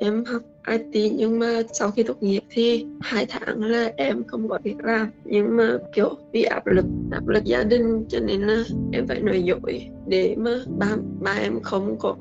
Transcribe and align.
em 0.00 0.24
học 0.24 0.42
IT 0.68 1.12
nhưng 1.16 1.38
mà 1.38 1.62
sau 1.72 1.90
khi 1.90 2.02
tốt 2.02 2.22
nghiệp 2.22 2.42
thì 2.50 2.86
hai 3.00 3.26
tháng 3.28 3.62
là 3.62 3.92
em 3.96 4.24
không 4.26 4.48
có 4.48 4.58
việc 4.62 4.76
làm 4.84 5.10
nhưng 5.24 5.56
mà 5.56 5.78
kiểu 5.94 6.14
vì 6.32 6.42
áp 6.42 6.66
lực 6.66 6.84
áp 7.10 7.28
lực 7.28 7.44
gia 7.44 7.62
đình 7.62 8.04
cho 8.08 8.20
nên 8.20 8.40
là 8.40 8.62
em 8.92 9.06
phải 9.06 9.20
nói 9.20 9.42
dối 9.42 9.88
để 10.06 10.34
mà 10.38 10.50
ba 10.78 10.96
ba 11.20 11.32
em 11.32 11.60
không 11.62 11.98
có 11.98 12.16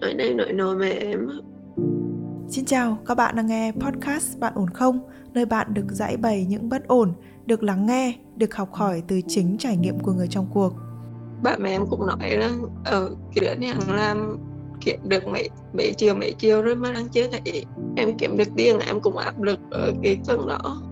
nói 0.00 0.14
này 0.14 0.34
nói 0.34 0.52
nọ 0.52 0.74
mẹ 0.74 0.90
em 0.90 1.28
Xin 2.48 2.64
chào, 2.64 2.98
các 3.06 3.14
bạn 3.14 3.36
đang 3.36 3.46
nghe 3.46 3.72
podcast 3.72 4.38
Bạn 4.38 4.52
ổn 4.56 4.70
không? 4.70 5.00
Nơi 5.32 5.46
bạn 5.46 5.74
được 5.74 5.86
giải 5.90 6.16
bày 6.16 6.46
những 6.48 6.68
bất 6.68 6.86
ổn, 6.86 7.12
được 7.46 7.62
lắng 7.62 7.86
nghe, 7.86 8.14
được 8.36 8.54
học 8.54 8.72
hỏi 8.72 9.02
từ 9.08 9.20
chính 9.28 9.58
trải 9.58 9.76
nghiệm 9.76 9.98
của 9.98 10.12
người 10.12 10.26
trong 10.28 10.46
cuộc. 10.54 10.72
Bạn 11.42 11.62
mẹ 11.62 11.70
em 11.70 11.86
cũng 11.90 12.06
nói 12.06 12.36
là 12.36 12.50
ở 12.84 13.10
cái 13.34 13.44
đứa 13.44 13.60
này 13.60 13.74
làm 13.88 14.38
kiếm 14.84 15.00
được 15.08 15.26
mấy 15.26 15.48
mấy 15.72 15.92
triệu 15.92 16.14
mấy 16.14 16.34
triệu 16.38 16.62
rồi 16.62 16.74
mà 16.74 16.92
đang 16.92 17.08
chưa 17.08 17.28
thấy 17.28 17.64
em 17.96 18.18
kiếm 18.18 18.36
được 18.36 18.48
tiền, 18.56 18.78
em 18.78 19.00
cũng 19.00 19.16
áp 19.16 19.42
lực 19.42 19.60
ở 19.70 19.92
cái 20.02 20.18
phần 20.26 20.48
đó. 20.48 20.82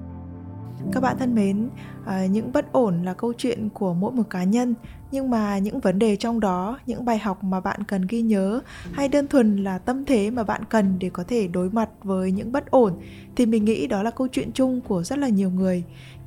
Các 0.92 1.00
bạn 1.00 1.16
thân 1.18 1.34
mến 1.34 1.68
ờ, 2.04 2.24
những 2.24 2.52
bất 2.52 2.72
ổn 2.72 3.02
là 3.04 3.14
câu 3.14 3.32
chuyện 3.32 3.68
của 3.68 3.94
mỗi 3.94 4.12
một 4.12 4.22
cá 4.30 4.44
nhân. 4.44 4.74
Nhưng 5.10 5.30
mà 5.30 5.58
những 5.58 5.80
vấn 5.80 5.98
đề 5.98 6.16
trong 6.16 6.40
đó, 6.40 6.78
những 6.86 7.04
bài 7.04 7.18
học 7.18 7.44
mà 7.44 7.60
bạn 7.60 7.84
cần 7.84 8.06
ghi 8.08 8.22
nhớ, 8.22 8.60
hay 8.92 9.08
đơn 9.08 9.26
thuần 9.26 9.64
là 9.64 9.78
tâm 9.78 10.04
thế 10.04 10.30
mà 10.30 10.42
bạn 10.42 10.62
cần 10.68 10.96
để 10.98 11.10
có 11.10 11.24
thể 11.24 11.48
đối 11.48 11.70
mặt 11.70 11.88
với 12.02 12.32
những 12.32 12.52
bất 12.52 12.70
ổn, 12.70 12.92
thì 13.36 13.46
mình 13.46 13.64
nghĩ 13.64 13.86
đó 13.86 14.02
là 14.02 14.10
câu 14.10 14.28
chuyện 14.28 14.50
chung 14.52 14.80
của 14.80 15.02
rất 15.02 15.18
là 15.18 15.28
nhiều 15.28 15.50
người 15.50 15.84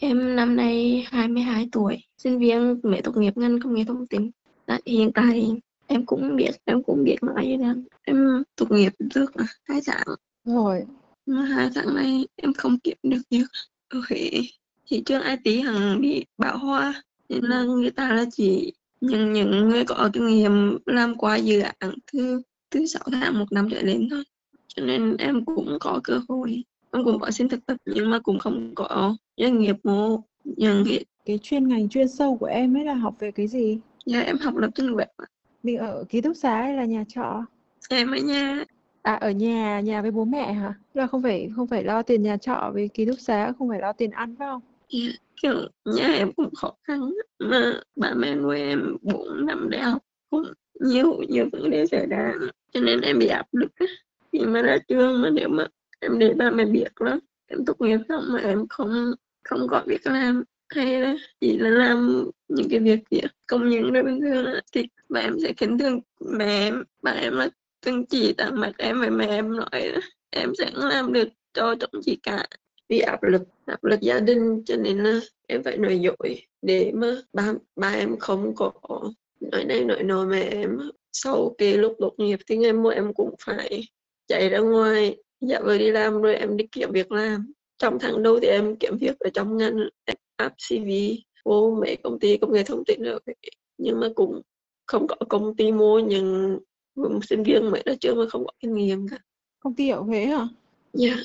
Em 0.00 0.36
năm 0.36 0.56
nay 0.56 1.06
22 1.10 1.68
tuổi, 1.72 1.96
sinh 2.18 2.38
viên 2.38 2.80
mới 2.82 3.02
tốt 3.02 3.16
nghiệp 3.16 3.36
ngành 3.36 3.60
công 3.60 3.74
nghệ 3.74 3.84
thông 3.84 4.06
tin. 4.06 4.30
hiện 4.86 5.10
tại 5.14 5.50
em 5.86 6.06
cũng 6.06 6.36
biết, 6.36 6.50
em 6.64 6.82
cũng 6.82 7.04
biết 7.04 7.16
nói 7.22 7.34
với 7.34 7.58
em. 7.60 7.84
Em 8.02 8.42
tốt 8.56 8.70
nghiệp 8.70 8.92
được 8.98 9.32
hai 9.64 9.80
tháng. 9.86 10.16
Rồi, 10.44 10.84
mà 11.26 11.42
hai 11.42 11.70
tháng 11.74 11.94
này 11.94 12.26
em 12.36 12.54
không 12.54 12.78
kiếm 12.78 12.96
được 13.02 13.22
việc 13.30 13.46
ở 13.88 14.00
Huế 14.08 14.30
thị 14.90 15.02
trường 15.06 15.22
IT 15.22 15.64
hằng 15.64 16.00
bị 16.00 16.24
bão 16.38 16.58
hòa 16.58 17.02
nên 17.28 17.44
là 17.44 17.62
người 17.62 17.90
ta 17.90 18.12
là 18.12 18.24
chỉ 18.32 18.72
những 19.00 19.32
những 19.32 19.68
người 19.68 19.84
có 19.84 20.10
kinh 20.12 20.26
nghiệm 20.26 20.78
làm 20.86 21.14
qua 21.18 21.36
dự 21.36 21.60
án 21.60 21.94
từ 22.12 22.42
từ 22.70 22.86
6 22.86 23.02
tháng 23.12 23.38
một 23.38 23.52
năm 23.52 23.68
trở 23.70 23.82
lên 23.82 24.08
thôi 24.10 24.24
cho 24.66 24.82
nên 24.82 25.16
em 25.16 25.44
cũng 25.44 25.76
có 25.80 26.00
cơ 26.04 26.20
hội 26.28 26.62
em 26.96 27.04
cũng 27.04 27.20
có 27.20 27.30
xin 27.30 27.48
thực 27.48 27.66
tập 27.66 27.76
nhưng 27.86 28.10
mà 28.10 28.18
cũng 28.18 28.38
không 28.38 28.74
có 28.74 29.16
doanh 29.36 29.58
nghiệp 29.58 29.76
mô 29.84 30.20
nhận 30.44 30.84
việc 30.84 31.04
cái 31.24 31.38
chuyên 31.42 31.68
ngành 31.68 31.88
chuyên 31.88 32.08
sâu 32.08 32.36
của 32.36 32.46
em 32.46 32.76
ấy 32.76 32.84
là 32.84 32.94
học 32.94 33.14
về 33.18 33.30
cái 33.30 33.46
gì? 33.46 33.78
Dạ 34.06 34.20
em 34.20 34.38
học 34.38 34.56
lập 34.56 34.70
trình 34.74 34.86
web 34.86 35.06
mình 35.62 35.78
ở 35.78 36.04
ký 36.08 36.20
túc 36.20 36.36
xá 36.36 36.62
hay 36.62 36.76
là 36.76 36.84
nhà 36.84 37.04
trọ? 37.08 37.44
Em 37.90 38.10
ở 38.10 38.16
nhà. 38.16 38.64
À, 39.02 39.14
ở 39.14 39.30
nhà 39.30 39.80
nhà 39.80 40.02
với 40.02 40.10
bố 40.10 40.24
mẹ 40.24 40.52
hả? 40.52 40.74
là 40.94 41.06
không 41.06 41.22
phải 41.22 41.50
không 41.56 41.66
phải 41.66 41.84
lo 41.84 42.02
tiền 42.02 42.22
nhà 42.22 42.36
trọ 42.36 42.70
với 42.74 42.88
ký 42.88 43.06
túc 43.06 43.20
xá, 43.20 43.52
không 43.58 43.68
phải 43.68 43.80
lo 43.80 43.92
tiền 43.92 44.10
ăn 44.10 44.34
phải 44.38 44.48
không? 44.48 44.62
Dạ, 44.88 45.10
kiểu 45.42 45.68
nhà 45.84 46.06
em 46.06 46.32
cũng 46.32 46.54
khó 46.54 46.72
khăn 46.84 47.00
mà 47.38 47.80
ba 47.96 48.14
mẹ 48.16 48.34
nuôi 48.34 48.60
em 48.60 48.96
4 49.02 49.46
năm 49.46 49.70
đại 49.70 49.82
học 49.82 50.02
cũng 50.30 50.44
nhiều 50.80 51.22
nhiều 51.28 51.48
vấn 51.52 51.70
đề 51.70 51.86
xảy 51.86 52.06
ra 52.06 52.32
cho 52.72 52.80
nên 52.80 53.00
em 53.00 53.18
bị 53.18 53.26
áp 53.26 53.46
lực 53.52 53.72
khi 54.32 54.38
mà 54.38 54.62
ra 54.62 54.78
trường 54.88 55.22
mà 55.22 55.30
nếu 55.30 55.48
mà 55.48 55.66
em 56.00 56.18
để 56.18 56.34
ba 56.34 56.50
mẹ 56.50 56.64
biết 56.64 56.88
đó. 57.00 57.20
Em 57.46 57.64
tốt 57.64 57.80
nghiệp 57.80 57.98
xong 58.08 58.24
mà 58.28 58.40
em 58.40 58.68
không 58.68 59.12
không 59.44 59.66
có 59.70 59.82
việc 59.86 60.06
làm 60.06 60.44
hay 60.68 61.00
là 61.00 61.16
chỉ 61.40 61.58
là 61.58 61.70
làm 61.70 62.24
những 62.48 62.68
cái 62.70 62.80
việc 62.80 62.98
gì 63.10 63.20
công 63.46 63.68
nhận 63.68 63.92
đó 63.92 64.02
bình 64.02 64.20
thường 64.20 64.46
thì 64.72 64.82
ba 65.08 65.20
em 65.20 65.36
sẽ 65.42 65.52
khinh 65.56 65.78
thương 65.78 66.00
mẹ 66.20 66.44
em. 66.44 66.82
Ba 67.02 67.10
em 67.10 67.36
là 67.36 67.48
từng 67.84 68.06
chỉ 68.06 68.32
tặng 68.32 68.60
mặt 68.60 68.72
em 68.78 69.00
về 69.00 69.10
mẹ 69.10 69.26
em 69.26 69.56
nói 69.56 69.92
em 70.30 70.52
sẽ 70.58 70.70
làm 70.74 71.12
được 71.12 71.28
cho 71.54 71.74
chồng 71.80 72.02
chị 72.04 72.18
cả. 72.22 72.46
Vì 72.88 72.98
áp 72.98 73.22
lực 73.22 73.42
áp 73.66 73.84
lực 73.84 74.00
gia 74.00 74.20
đình 74.20 74.62
cho 74.64 74.76
nên 74.76 75.02
là 75.02 75.20
em 75.46 75.62
phải 75.62 75.76
nói 75.76 75.98
dối 76.00 76.40
để 76.62 76.92
mà 76.94 77.16
ba 77.32 77.52
ba 77.76 77.90
em 77.90 78.18
không 78.18 78.54
có 78.54 78.72
nói 79.40 79.64
này 79.64 79.84
nói 79.84 80.02
nọ 80.02 80.24
mẹ 80.24 80.40
em. 80.40 80.78
Sau 81.12 81.54
cái 81.58 81.76
lúc 81.76 81.96
tốt 81.98 82.14
nghiệp 82.18 82.38
thì 82.48 82.56
ngày 82.56 82.72
mua 82.72 82.88
em 82.88 83.14
cũng 83.14 83.34
phải 83.40 83.82
chạy 84.28 84.48
ra 84.48 84.58
ngoài 84.58 85.16
dạ 85.40 85.60
vừa 85.64 85.78
đi 85.78 85.90
làm 85.90 86.22
rồi 86.22 86.34
em 86.34 86.56
đi 86.56 86.66
kiếm 86.72 86.90
việc 86.92 87.12
làm 87.12 87.52
trong 87.78 87.98
tháng 88.00 88.22
đầu 88.22 88.40
thì 88.42 88.48
em 88.48 88.76
kiếm 88.76 88.98
việc 89.00 89.18
ở 89.18 89.30
trong 89.34 89.56
ngành 89.56 89.76
áp 90.36 90.52
CV 90.68 90.90
vô 91.44 91.78
mấy 91.80 91.96
công 91.96 92.18
ty 92.18 92.36
công 92.36 92.52
nghệ 92.52 92.62
thông 92.62 92.84
tin 92.84 93.02
rồi 93.02 93.20
nhưng 93.78 94.00
mà 94.00 94.08
cũng 94.14 94.40
không 94.86 95.06
có 95.06 95.16
công 95.28 95.56
ty 95.56 95.72
mua 95.72 95.98
nhưng 95.98 96.58
sinh 97.22 97.42
viên 97.42 97.70
mới 97.70 97.82
ra 97.86 97.94
trường 98.00 98.18
mà 98.18 98.24
không 98.28 98.44
có 98.44 98.52
kinh 98.60 98.74
nghiệm 98.74 99.08
cả 99.08 99.18
công 99.60 99.74
ty 99.74 99.88
ở 99.88 100.00
Huế 100.00 100.26
hả? 100.26 100.48
Dạ. 100.92 101.08
Yeah. 101.08 101.18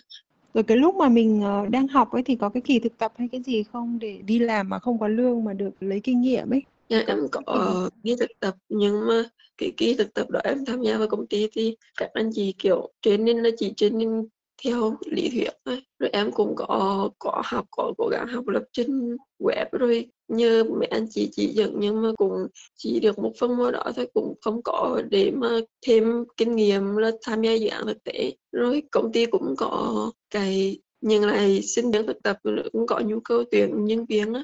Rồi 0.53 0.63
cái 0.63 0.77
lúc 0.77 0.95
mà 0.95 1.09
mình 1.09 1.41
ờ, 1.41 1.65
đang 1.69 1.87
học 1.87 2.11
ấy 2.11 2.23
thì 2.23 2.35
có 2.35 2.49
cái 2.49 2.61
kỳ 2.61 2.79
thực 2.79 2.97
tập 2.97 3.13
hay 3.17 3.27
cái 3.31 3.41
gì 3.41 3.63
không 3.63 3.99
để 3.99 4.21
đi 4.25 4.39
làm 4.39 4.69
mà 4.69 4.79
không 4.79 4.99
có 4.99 5.07
lương 5.07 5.43
mà 5.43 5.53
được 5.53 5.69
lấy 5.79 5.99
kinh 5.99 6.21
nghiệm 6.21 6.49
ấy? 6.49 6.61
Dạ 6.91 7.03
em 7.07 7.17
có 7.31 7.89
đi 8.03 8.15
thực 8.19 8.29
tập 8.39 8.55
nhưng 8.69 9.07
mà 9.07 9.23
cái 9.57 9.71
kỳ 9.77 9.93
thực 9.93 10.13
tập 10.13 10.29
đó 10.29 10.39
em 10.43 10.65
tham 10.65 10.81
gia 10.81 10.97
vào 10.97 11.07
công 11.07 11.27
ty 11.27 11.47
thì 11.53 11.75
các 11.97 12.09
anh 12.13 12.29
chị 12.33 12.53
kiểu 12.57 12.91
training 13.01 13.43
là 13.43 13.49
chỉ 13.57 13.73
training 13.77 14.27
theo 14.63 14.97
lý 15.05 15.29
thuyết 15.29 15.49
thôi. 15.65 15.83
Rồi 15.99 16.09
em 16.13 16.31
cũng 16.31 16.55
có 16.55 17.09
có 17.19 17.41
học 17.45 17.65
có 17.71 17.93
cố 17.97 18.07
gắng 18.11 18.27
học 18.27 18.47
lập 18.47 18.63
trình 18.73 19.17
web 19.39 19.65
rồi 19.71 20.07
nhờ 20.27 20.63
mấy 20.63 20.87
anh 20.87 21.07
chị 21.09 21.29
chỉ 21.31 21.47
dẫn 21.47 21.75
nhưng 21.79 22.01
mà 22.01 22.11
cũng 22.17 22.47
chỉ 22.75 22.99
được 22.99 23.19
một 23.19 23.31
phần 23.39 23.57
môn 23.57 23.73
đó 23.73 23.83
thôi 23.95 24.07
cũng 24.13 24.33
không 24.41 24.61
có 24.63 25.01
để 25.09 25.31
mà 25.31 25.49
thêm 25.87 26.25
kinh 26.37 26.55
nghiệm 26.55 26.95
là 26.95 27.11
tham 27.23 27.41
gia 27.41 27.53
dự 27.53 27.67
án 27.67 27.85
thực 27.85 28.03
tế. 28.03 28.33
Rồi 28.51 28.83
công 28.91 29.11
ty 29.11 29.25
cũng 29.25 29.55
có 29.57 30.11
cái 30.29 30.79
nhưng 31.01 31.25
lại 31.25 31.61
sinh 31.61 31.91
viên 31.91 32.07
thực 32.07 32.23
tập 32.23 32.37
cũng 32.73 32.87
có 32.87 32.99
nhu 32.99 33.19
cầu 33.19 33.43
tuyển 33.51 33.85
nhân 33.85 34.05
viên 34.05 34.33
á 34.33 34.43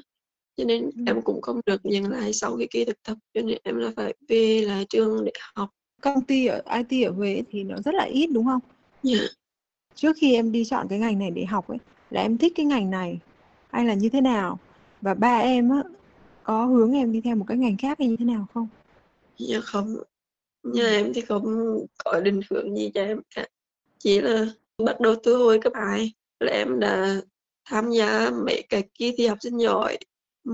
cho 0.58 0.64
nên 0.64 0.84
ừ. 0.84 1.02
em 1.06 1.22
cũng 1.22 1.42
không 1.42 1.60
được 1.66 1.80
nhận 1.84 2.10
lại 2.10 2.32
sau 2.32 2.56
cái 2.58 2.68
kỳ 2.70 2.84
thực 2.84 3.02
tập 3.02 3.18
cho 3.34 3.40
nên 3.40 3.58
em 3.64 3.76
là 3.76 3.92
phải 3.96 4.14
về 4.28 4.62
lại 4.66 4.86
trường 4.88 5.24
để 5.24 5.32
học 5.54 5.70
công 6.02 6.24
ty 6.24 6.46
ở 6.46 6.62
IT 6.76 7.06
ở 7.06 7.10
Huế 7.10 7.42
thì 7.50 7.64
nó 7.64 7.76
rất 7.84 7.94
là 7.94 8.04
ít 8.04 8.26
đúng 8.26 8.44
không? 8.44 8.60
Yeah. 9.02 9.20
Dạ. 9.20 9.26
Trước 9.94 10.16
khi 10.20 10.34
em 10.34 10.52
đi 10.52 10.64
chọn 10.64 10.86
cái 10.88 10.98
ngành 10.98 11.18
này 11.18 11.30
để 11.30 11.44
học 11.44 11.68
ấy 11.68 11.78
là 12.10 12.22
em 12.22 12.38
thích 12.38 12.52
cái 12.56 12.66
ngành 12.66 12.90
này 12.90 13.18
hay 13.70 13.84
là 13.84 13.94
như 13.94 14.08
thế 14.08 14.20
nào? 14.20 14.58
Và 15.00 15.14
ba 15.14 15.38
em 15.38 15.70
á 15.70 15.82
có 16.42 16.66
hướng 16.66 16.92
em 16.92 17.12
đi 17.12 17.20
theo 17.20 17.36
một 17.36 17.44
cái 17.48 17.56
ngành 17.56 17.76
khác 17.76 17.98
hay 17.98 18.08
như 18.08 18.16
thế 18.16 18.24
nào 18.24 18.46
không? 18.54 18.68
Dạ 19.38 19.60
không. 19.60 19.96
Nhà 20.62 20.90
em 20.90 21.12
thì 21.14 21.20
không 21.20 21.44
có 22.04 22.20
định 22.20 22.40
hướng 22.50 22.76
gì 22.76 22.90
cho 22.94 23.02
em 23.02 23.20
cả. 23.34 23.46
Chỉ 23.98 24.20
là 24.20 24.46
bắt 24.84 25.00
đầu 25.00 25.14
từ 25.22 25.36
hồi 25.36 25.58
cấp 25.62 25.72
2 25.76 26.12
là 26.40 26.52
em 26.52 26.80
đã 26.80 27.20
tham 27.64 27.90
gia 27.90 28.30
mấy 28.30 28.62
cái 28.68 28.82
kỳ 28.94 29.14
thi 29.16 29.26
học 29.26 29.38
sinh 29.40 29.58
giỏi 29.58 29.98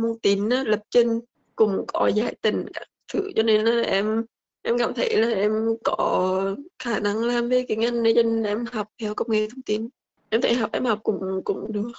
môn 0.02 0.18
tín 0.22 0.48
lập 0.48 0.80
trình 0.90 1.20
cùng 1.56 1.84
có 1.86 2.06
giải 2.06 2.34
tình 2.40 2.66
các 2.74 2.88
thứ 3.12 3.30
cho 3.36 3.42
nên 3.42 3.64
là 3.64 3.82
em 3.82 4.24
em 4.66 4.78
cảm 4.78 4.94
thấy 4.94 5.16
là 5.16 5.28
em 5.28 5.52
có 5.84 6.56
khả 6.78 7.00
năng 7.00 7.24
làm 7.24 7.48
về 7.48 7.64
cái 7.68 7.76
ngành 7.76 8.02
này 8.02 8.12
cho 8.16 8.22
nên 8.22 8.42
em 8.42 8.64
học 8.72 8.88
theo 9.00 9.14
công 9.14 9.30
nghệ 9.30 9.48
thông 9.50 9.62
tin. 9.62 9.88
Em 10.28 10.40
thấy 10.40 10.54
học 10.54 10.70
em 10.72 10.84
học 10.84 11.00
cũng 11.02 11.40
cũng 11.44 11.72
được. 11.72 11.92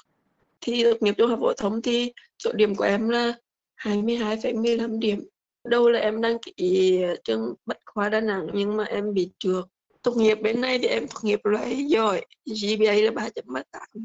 Thi 0.61 0.83
tốt 0.83 0.97
nghiệp 1.01 1.15
trung 1.17 1.29
học 1.29 1.39
phổ 1.41 1.53
thông 1.53 1.81
thì 1.81 2.11
số 2.43 2.51
điểm 2.53 2.75
của 2.75 2.83
em 2.83 3.09
là 3.09 3.33
22,15 3.77 4.99
điểm. 4.99 5.27
Đâu 5.63 5.89
là 5.89 5.99
em 5.99 6.21
đăng 6.21 6.37
ký 6.39 6.99
trường 7.23 7.53
bách 7.65 7.79
khoa 7.85 8.09
đà 8.09 8.21
nẵng 8.21 8.47
nhưng 8.53 8.77
mà 8.77 8.83
em 8.83 9.13
bị 9.13 9.29
trượt. 9.39 9.65
Tốt 10.01 10.17
nghiệp 10.17 10.35
bên 10.41 10.61
này 10.61 10.79
thì 10.79 10.87
em 10.87 11.07
tốt 11.07 11.19
nghiệp 11.23 11.39
loại 11.43 11.85
giỏi 11.87 12.25
GPA 12.45 12.93
là 12.93 13.11
3.38 13.11 14.03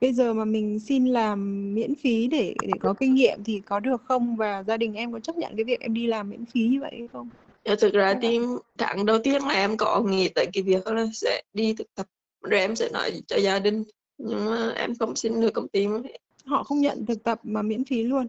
bây 0.00 0.12
giờ 0.12 0.34
mà 0.34 0.44
mình 0.44 0.80
xin 0.80 1.06
làm 1.06 1.74
miễn 1.74 1.94
phí 1.94 2.26
để 2.26 2.54
để 2.62 2.72
có 2.80 2.94
kinh 2.94 3.14
nghiệm 3.14 3.44
thì 3.44 3.60
có 3.60 3.80
được 3.80 4.02
không? 4.04 4.36
Và 4.36 4.62
gia 4.62 4.76
đình 4.76 4.94
em 4.94 5.12
có 5.12 5.20
chấp 5.20 5.36
nhận 5.36 5.56
cái 5.56 5.64
việc 5.64 5.80
em 5.80 5.94
đi 5.94 6.06
làm 6.06 6.30
miễn 6.30 6.44
phí 6.44 6.60
như 6.68 6.80
vậy 6.80 6.92
hay 6.98 7.08
không? 7.12 7.28
Dạ, 7.64 7.74
thực 7.80 7.92
ra 7.92 8.14
thì 8.22 8.38
tháng 8.78 9.06
đầu 9.06 9.18
tiên 9.24 9.42
là 9.42 9.54
em 9.54 9.76
có 9.76 10.02
nghĩ 10.02 10.28
tới 10.28 10.46
cái 10.52 10.62
việc 10.62 10.86
là 10.86 11.06
sẽ 11.12 11.42
đi 11.54 11.74
thực 11.74 11.94
tập 11.94 12.06
rồi 12.42 12.60
em 12.60 12.76
sẽ 12.76 12.88
nói 12.92 13.22
cho 13.26 13.36
gia 13.36 13.58
đình. 13.58 13.84
Nhưng 14.18 14.44
mà 14.44 14.72
em 14.76 14.94
không 14.94 15.16
xin 15.16 15.40
được 15.40 15.50
công 15.50 15.68
ty 15.68 15.86
họ 16.44 16.62
không 16.62 16.80
nhận 16.80 17.06
thực 17.06 17.22
tập 17.22 17.40
mà 17.42 17.62
miễn 17.62 17.84
phí 17.84 18.02
luôn 18.02 18.26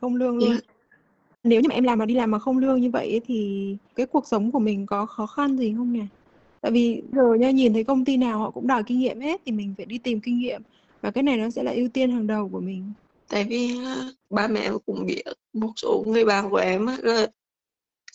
không 0.00 0.16
lương 0.16 0.38
luôn. 0.38 0.50
Yeah. 0.50 0.64
nếu 1.44 1.60
như 1.60 1.68
mà 1.68 1.74
em 1.74 1.84
làm 1.84 1.98
mà 1.98 2.06
đi 2.06 2.14
làm 2.14 2.30
mà 2.30 2.38
không 2.38 2.58
lương 2.58 2.80
như 2.80 2.90
vậy 2.90 3.20
thì 3.26 3.76
cái 3.94 4.06
cuộc 4.06 4.26
sống 4.26 4.52
của 4.52 4.58
mình 4.58 4.86
có 4.86 5.06
khó 5.06 5.26
khăn 5.26 5.56
gì 5.58 5.74
không 5.76 5.92
nhỉ? 5.92 6.02
Tại 6.60 6.72
vì 6.72 7.02
giờ 7.12 7.34
nha 7.34 7.50
nhìn 7.50 7.72
thấy 7.72 7.84
công 7.84 8.04
ty 8.04 8.16
nào 8.16 8.38
họ 8.38 8.50
cũng 8.50 8.66
đòi 8.66 8.82
kinh 8.82 8.98
nghiệm 8.98 9.20
hết 9.20 9.40
thì 9.46 9.52
mình 9.52 9.74
phải 9.76 9.86
đi 9.86 9.98
tìm 9.98 10.20
kinh 10.20 10.38
nghiệm 10.38 10.62
và 11.02 11.10
cái 11.10 11.22
này 11.22 11.36
nó 11.36 11.50
sẽ 11.50 11.62
là 11.62 11.72
ưu 11.72 11.88
tiên 11.88 12.10
hàng 12.10 12.26
đầu 12.26 12.48
của 12.52 12.60
mình. 12.60 12.92
Tại 13.28 13.44
vì 13.44 13.76
ờ, 13.84 14.12
ba 14.30 14.48
mẹ 14.48 14.60
em 14.60 14.78
cũng 14.86 15.06
biết 15.06 15.22
một 15.52 15.72
số 15.76 16.04
người 16.06 16.24
bạn 16.24 16.50
của 16.50 16.56
em 16.56 16.86
là 17.02 17.26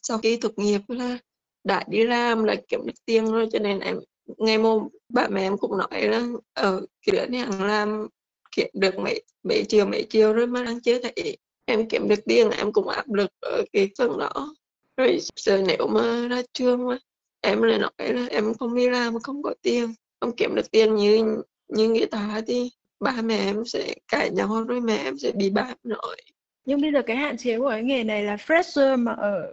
sau 0.01 0.17
khi 0.17 0.37
tốt 0.37 0.51
nghiệp 0.55 0.81
là 0.87 1.17
đã 1.63 1.83
đi 1.87 2.03
làm 2.03 2.43
là 2.43 2.55
kiếm 2.67 2.85
được 2.85 3.05
tiền 3.05 3.25
rồi 3.25 3.47
cho 3.51 3.59
nên 3.59 3.79
em 3.79 3.99
ngày 4.37 4.57
mô 4.57 4.89
ba 5.09 5.27
mẹ 5.27 5.41
em 5.41 5.57
cũng 5.57 5.77
nói 5.77 6.07
là 6.07 6.17
ở 6.53 6.75
ờ, 6.75 6.85
cái 7.05 7.15
đứa 7.15 7.25
này 7.25 7.45
làm 7.59 8.07
kiếm 8.55 8.67
được 8.73 8.99
mấy 8.99 9.23
mấy 9.43 9.63
chiều 9.69 9.85
mấy 9.85 10.05
chiều 10.09 10.33
rồi 10.33 10.47
mà 10.47 10.63
đang 10.63 10.81
chưa 10.81 10.99
thấy 10.99 11.37
em 11.65 11.89
kiếm 11.89 12.07
được 12.07 12.25
tiền 12.25 12.49
em 12.49 12.71
cũng 12.71 12.87
áp 12.87 13.13
lực 13.13 13.29
ở 13.41 13.63
cái 13.73 13.89
phần 13.97 14.17
đó. 14.17 14.55
Rồi 14.97 15.19
giờ 15.35 15.63
nếu 15.67 15.87
mà 15.87 16.27
ra 16.27 16.41
trường 16.53 16.87
mà 16.87 16.97
em 17.41 17.61
lại 17.61 17.79
nói 17.79 17.91
là 17.97 18.25
em 18.29 18.53
không 18.59 18.75
đi 18.75 18.89
làm 18.89 19.19
không 19.19 19.43
có 19.43 19.53
tiền 19.61 19.93
không 20.19 20.35
kiếm 20.37 20.55
được 20.55 20.71
tiền 20.71 20.95
như 20.95 21.41
nhưng 21.67 21.93
nghĩ 21.93 22.05
ta 22.05 22.41
thì 22.47 22.69
ba 22.99 23.21
mẹ 23.21 23.37
em 23.37 23.65
sẽ 23.65 23.93
cãi 24.07 24.29
nhau 24.29 24.63
với 24.67 24.81
mẹ 24.81 24.97
em 24.97 25.17
sẽ 25.17 25.31
bị 25.31 25.49
bám 25.49 25.77
rồi. 25.83 26.17
Nhưng 26.65 26.81
bây 26.81 26.91
giờ 26.91 27.01
cái 27.01 27.15
hạn 27.15 27.37
chế 27.37 27.59
của 27.59 27.69
cái 27.69 27.83
nghề 27.83 28.03
này 28.03 28.23
là 28.23 28.35
fresher 28.35 28.97
mà 28.97 29.11
ở 29.11 29.51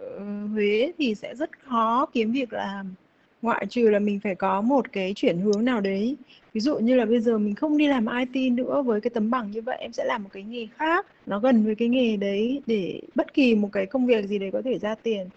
Huế 0.53 0.91
thì 0.97 1.15
sẽ 1.15 1.35
rất 1.35 1.49
khó 1.65 2.05
kiếm 2.13 2.31
việc 2.31 2.53
làm. 2.53 2.93
Ngoại 3.41 3.65
trừ 3.69 3.89
là 3.89 3.99
mình 3.99 4.19
phải 4.23 4.35
có 4.35 4.61
một 4.61 4.91
cái 4.91 5.13
chuyển 5.15 5.41
hướng 5.41 5.65
nào 5.65 5.81
đấy. 5.81 6.15
Ví 6.53 6.61
dụ 6.61 6.77
như 6.77 6.95
là 6.95 7.05
bây 7.05 7.19
giờ 7.19 7.37
mình 7.37 7.55
không 7.55 7.77
đi 7.77 7.87
làm 7.87 8.05
IT 8.19 8.51
nữa 8.51 8.81
với 8.81 9.01
cái 9.01 9.09
tấm 9.09 9.29
bằng 9.29 9.51
như 9.51 9.61
vậy, 9.61 9.77
em 9.79 9.93
sẽ 9.93 10.05
làm 10.05 10.23
một 10.23 10.29
cái 10.33 10.43
nghề 10.43 10.67
khác. 10.77 11.07
Nó 11.25 11.39
gần 11.39 11.65
với 11.65 11.75
cái 11.75 11.87
nghề 11.87 12.17
đấy 12.17 12.61
để 12.65 13.01
bất 13.15 13.33
kỳ 13.33 13.55
một 13.55 13.69
cái 13.71 13.85
công 13.85 14.05
việc 14.05 14.25
gì 14.25 14.39
đấy 14.39 14.49
có 14.53 14.61
thể 14.65 14.79
ra 14.79 14.95
tiền. 14.95 15.27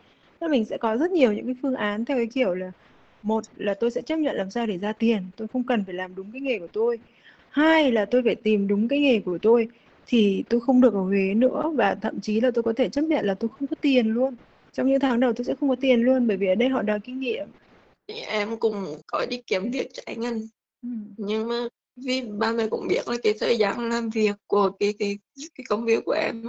Nên 0.41 0.51
mình 0.51 0.65
sẽ 0.65 0.77
có 0.77 0.97
rất 0.97 1.11
nhiều 1.11 1.33
những 1.33 1.47
cái 1.47 1.55
phương 1.63 1.75
án 1.75 2.05
theo 2.05 2.17
cái 2.17 2.27
kiểu 2.27 2.55
là 2.55 2.73
một 3.27 3.45
là 3.57 3.75
tôi 3.75 3.91
sẽ 3.91 4.03
chấp 4.03 4.17
nhận 4.17 4.37
làm 4.37 4.51
sao 4.51 4.67
để 4.67 4.79
ra 4.79 4.93
tiền 4.93 5.23
tôi 5.37 5.49
không 5.49 5.65
cần 5.65 5.85
phải 5.85 5.95
làm 5.95 6.15
đúng 6.15 6.33
cái 6.33 6.41
nghề 6.41 6.59
của 6.59 6.69
tôi. 6.73 6.99
Hai 7.49 7.93
là 7.93 8.05
tôi 8.05 8.23
phải 8.25 8.35
tìm 8.35 8.69
đúng 8.69 8.89
cái 8.89 8.99
nghề 8.99 9.21
của 9.21 9.39
tôi 9.43 9.69
thì 10.07 10.45
tôi 10.49 10.61
không 10.61 10.81
được 10.81 10.95
ở 10.95 11.01
Huế 11.01 11.35
nữa 11.35 11.73
và 11.75 11.95
thậm 12.03 12.21
chí 12.21 12.41
là 12.41 12.51
tôi 12.51 12.63
có 12.63 12.73
thể 12.77 12.89
chấp 12.89 13.03
nhận 13.03 13.27
là 13.27 13.35
tôi 13.35 13.51
không 13.59 13.67
có 13.67 13.77
tiền 13.81 14.07
luôn. 14.07 14.35
Trong 14.73 14.87
những 14.87 15.01
tháng 15.01 15.21
đầu 15.21 15.33
tôi 15.33 15.45
sẽ 15.45 15.55
không 15.61 15.69
có 15.69 15.77
tiền 15.81 16.03
luôn 16.03 16.27
bởi 16.27 16.37
vì 16.37 16.47
ở 16.47 16.55
đây 16.55 16.69
họ 16.69 16.83
đòi 16.83 17.01
kinh 17.01 17.21
nghiệm. 17.21 17.49
Em 18.27 18.57
cũng 18.57 19.01
có 19.07 19.27
đi 19.31 19.43
kiếm 19.47 19.71
việc 19.71 19.89
trái 19.93 20.17
ngân. 20.17 20.49
Ừ. 20.83 20.89
nhưng 21.17 21.49
mà 21.49 21.69
vì 21.97 22.23
ba 22.23 22.53
mẹ 22.53 22.67
cũng 22.71 22.89
biết 22.89 23.09
là 23.09 23.17
cái 23.23 23.35
thời 23.41 23.59
gian 23.59 23.89
làm 23.89 24.11
việc 24.11 24.37
của 24.47 24.71
cái 24.81 24.95
cái 24.99 25.19
cái 25.37 25.65
công 25.69 25.85
việc 25.85 26.05
của 26.05 26.13
em 26.13 26.45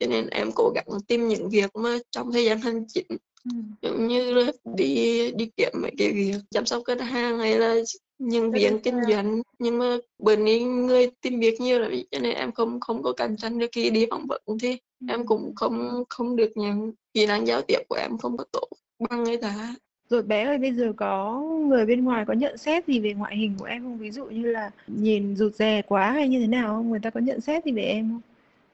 cho 0.00 0.06
nên 0.06 0.26
em 0.26 0.50
cố 0.54 0.72
gắng 0.74 0.86
tìm 1.08 1.28
những 1.28 1.50
việc 1.50 1.70
mà 1.74 1.98
trong 2.10 2.32
thời 2.32 2.44
gian 2.44 2.58
hành 2.58 2.84
chính 2.88 3.06
ừ. 3.52 3.56
giống 3.82 4.08
như 4.08 4.32
là 4.32 4.52
đi 4.76 5.32
đi 5.32 5.50
kiếm 5.56 5.72
mấy 5.82 5.90
cái 5.98 6.12
việc 6.12 6.36
chăm 6.50 6.66
sóc 6.66 6.82
khách 6.86 7.00
hàng 7.00 7.38
hay 7.38 7.58
là 7.58 7.74
nhân 8.18 8.50
viên 8.50 8.78
kinh 8.78 9.00
doanh. 9.08 9.42
Nhưng 9.58 9.78
mà 9.78 9.96
bởi 10.18 10.36
vì 10.36 10.64
người 10.64 11.10
tìm 11.20 11.40
việc 11.40 11.60
nhiều 11.60 11.78
là 11.78 11.88
cho 12.10 12.18
nên 12.18 12.34
em 12.34 12.52
không 12.52 12.80
không 12.80 13.02
có 13.02 13.12
cạnh 13.12 13.36
tranh 13.36 13.58
được 13.58 13.66
khi 13.72 13.90
đi 13.90 14.06
phỏng 14.10 14.26
vấn 14.26 14.42
thì 14.62 14.70
ừ. 15.00 15.06
em 15.08 15.26
cũng 15.26 15.52
không 15.56 16.04
không 16.08 16.36
được 16.36 16.52
nhận 16.54 16.92
kỹ 17.14 17.26
năng 17.26 17.46
giao 17.46 17.62
tiếp 17.62 17.78
của 17.88 17.96
em 17.96 18.18
không 18.18 18.36
có 18.36 18.44
tốt 18.52 18.68
bằng 18.98 19.24
người 19.24 19.36
ta. 19.36 19.74
Rồi 20.08 20.22
bé 20.22 20.44
ơi 20.44 20.58
bây 20.58 20.72
giờ 20.72 20.92
có 20.96 21.40
người 21.40 21.86
bên 21.86 22.04
ngoài 22.04 22.24
có 22.26 22.32
nhận 22.32 22.58
xét 22.58 22.86
gì 22.86 23.00
về 23.00 23.14
ngoại 23.14 23.36
hình 23.36 23.54
của 23.58 23.64
em 23.64 23.82
không? 23.82 23.98
Ví 23.98 24.10
dụ 24.10 24.24
như 24.24 24.42
là 24.42 24.70
nhìn 24.86 25.36
rụt 25.36 25.54
rè 25.54 25.82
quá 25.82 26.12
hay 26.12 26.28
như 26.28 26.40
thế 26.40 26.46
nào 26.46 26.68
không? 26.68 26.90
Người 26.90 27.00
ta 27.02 27.10
có 27.10 27.20
nhận 27.20 27.40
xét 27.40 27.64
gì 27.64 27.72
về 27.72 27.82
em 27.82 28.10
không? 28.10 28.20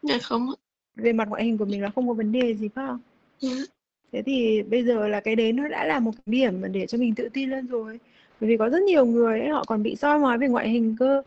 Dạ 0.03 0.19
không 0.23 0.47
về 0.97 1.13
mặt 1.13 1.29
ngoại 1.29 1.45
hình 1.45 1.59
của 1.59 1.65
mình 1.65 1.83
là 1.83 1.91
không 1.95 2.09
có 2.09 2.15
vấn 2.15 2.33
đề 2.33 2.55
gì 2.55 2.69
phải 2.75 2.87
không? 2.87 3.01
Dạ. 3.41 3.51
Thế 4.13 4.23
thì 4.23 4.63
bây 4.63 4.85
giờ 4.85 5.09
là 5.09 5.21
cái 5.21 5.37
đấy 5.37 5.53
nó 5.53 5.69
đã 5.69 5.85
là 5.85 6.01
một 6.01 6.13
điểm 6.27 6.61
mà 6.61 6.69
để 6.69 6.87
cho 6.87 6.99
mình 6.99 7.15
tự 7.15 7.29
tin 7.33 7.51
lên 7.51 7.67
rồi. 7.67 7.99
Bởi 8.41 8.51
vì 8.51 8.57
có 8.57 8.71
rất 8.71 8.83
nhiều 8.83 9.07
người 9.07 9.41
ấy, 9.41 9.49
họ 9.49 9.65
còn 9.67 9.83
bị 9.83 9.97
soi 9.97 10.19
mói 10.19 10.39
về 10.39 10.49
ngoại 10.49 10.69
hình 10.69 10.97
cơ. 10.99 11.23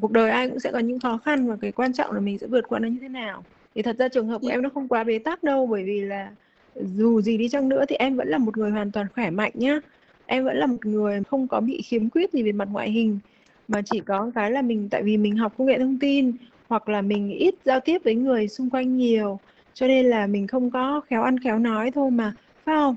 Cuộc 0.00 0.12
đời 0.12 0.30
ai 0.30 0.48
cũng 0.48 0.60
sẽ 0.60 0.72
có 0.72 0.78
những 0.78 1.00
khó 1.00 1.18
khăn 1.24 1.48
và 1.48 1.56
cái 1.60 1.72
quan 1.72 1.92
trọng 1.92 2.12
là 2.12 2.20
mình 2.20 2.38
sẽ 2.38 2.46
vượt 2.46 2.68
qua 2.68 2.78
nó 2.78 2.88
như 2.88 2.98
thế 3.00 3.08
nào. 3.08 3.44
Thì 3.74 3.82
thật 3.82 3.96
ra 3.98 4.08
trường 4.08 4.28
hợp 4.28 4.40
của 4.42 4.48
em 4.48 4.62
nó 4.62 4.68
không 4.68 4.88
quá 4.88 5.04
bế 5.04 5.18
tắc 5.18 5.42
đâu 5.42 5.66
bởi 5.66 5.84
vì 5.84 6.00
là 6.00 6.30
dù 6.74 7.20
gì 7.20 7.36
đi 7.36 7.48
chăng 7.48 7.68
nữa 7.68 7.84
thì 7.88 7.96
em 7.96 8.16
vẫn 8.16 8.28
là 8.28 8.38
một 8.38 8.56
người 8.56 8.70
hoàn 8.70 8.92
toàn 8.92 9.06
khỏe 9.14 9.30
mạnh 9.30 9.52
nhá. 9.54 9.80
Em 10.26 10.44
vẫn 10.44 10.56
là 10.56 10.66
một 10.66 10.86
người 10.86 11.22
không 11.28 11.48
có 11.48 11.60
bị 11.60 11.82
khiếm 11.82 12.10
khuyết 12.10 12.32
gì 12.32 12.42
về 12.42 12.52
mặt 12.52 12.68
ngoại 12.72 12.90
hình. 12.90 13.18
Mà 13.68 13.82
chỉ 13.82 14.00
có 14.00 14.30
cái 14.34 14.50
là 14.50 14.62
mình 14.62 14.88
tại 14.90 15.02
vì 15.02 15.16
mình 15.16 15.36
học 15.36 15.54
công 15.58 15.66
nghệ 15.66 15.78
thông 15.78 15.98
tin 15.98 16.32
hoặc 16.68 16.88
là 16.88 17.02
mình 17.02 17.30
ít 17.30 17.54
giao 17.64 17.80
tiếp 17.80 17.98
với 18.04 18.14
người 18.14 18.48
xung 18.48 18.70
quanh 18.70 18.96
nhiều 18.96 19.38
cho 19.76 19.86
nên 19.86 20.06
là 20.06 20.26
mình 20.26 20.46
không 20.46 20.70
có 20.70 21.00
khéo 21.00 21.22
ăn 21.22 21.38
khéo 21.38 21.58
nói 21.58 21.90
thôi 21.90 22.10
mà 22.10 22.32
phải 22.64 22.74
không? 22.76 22.96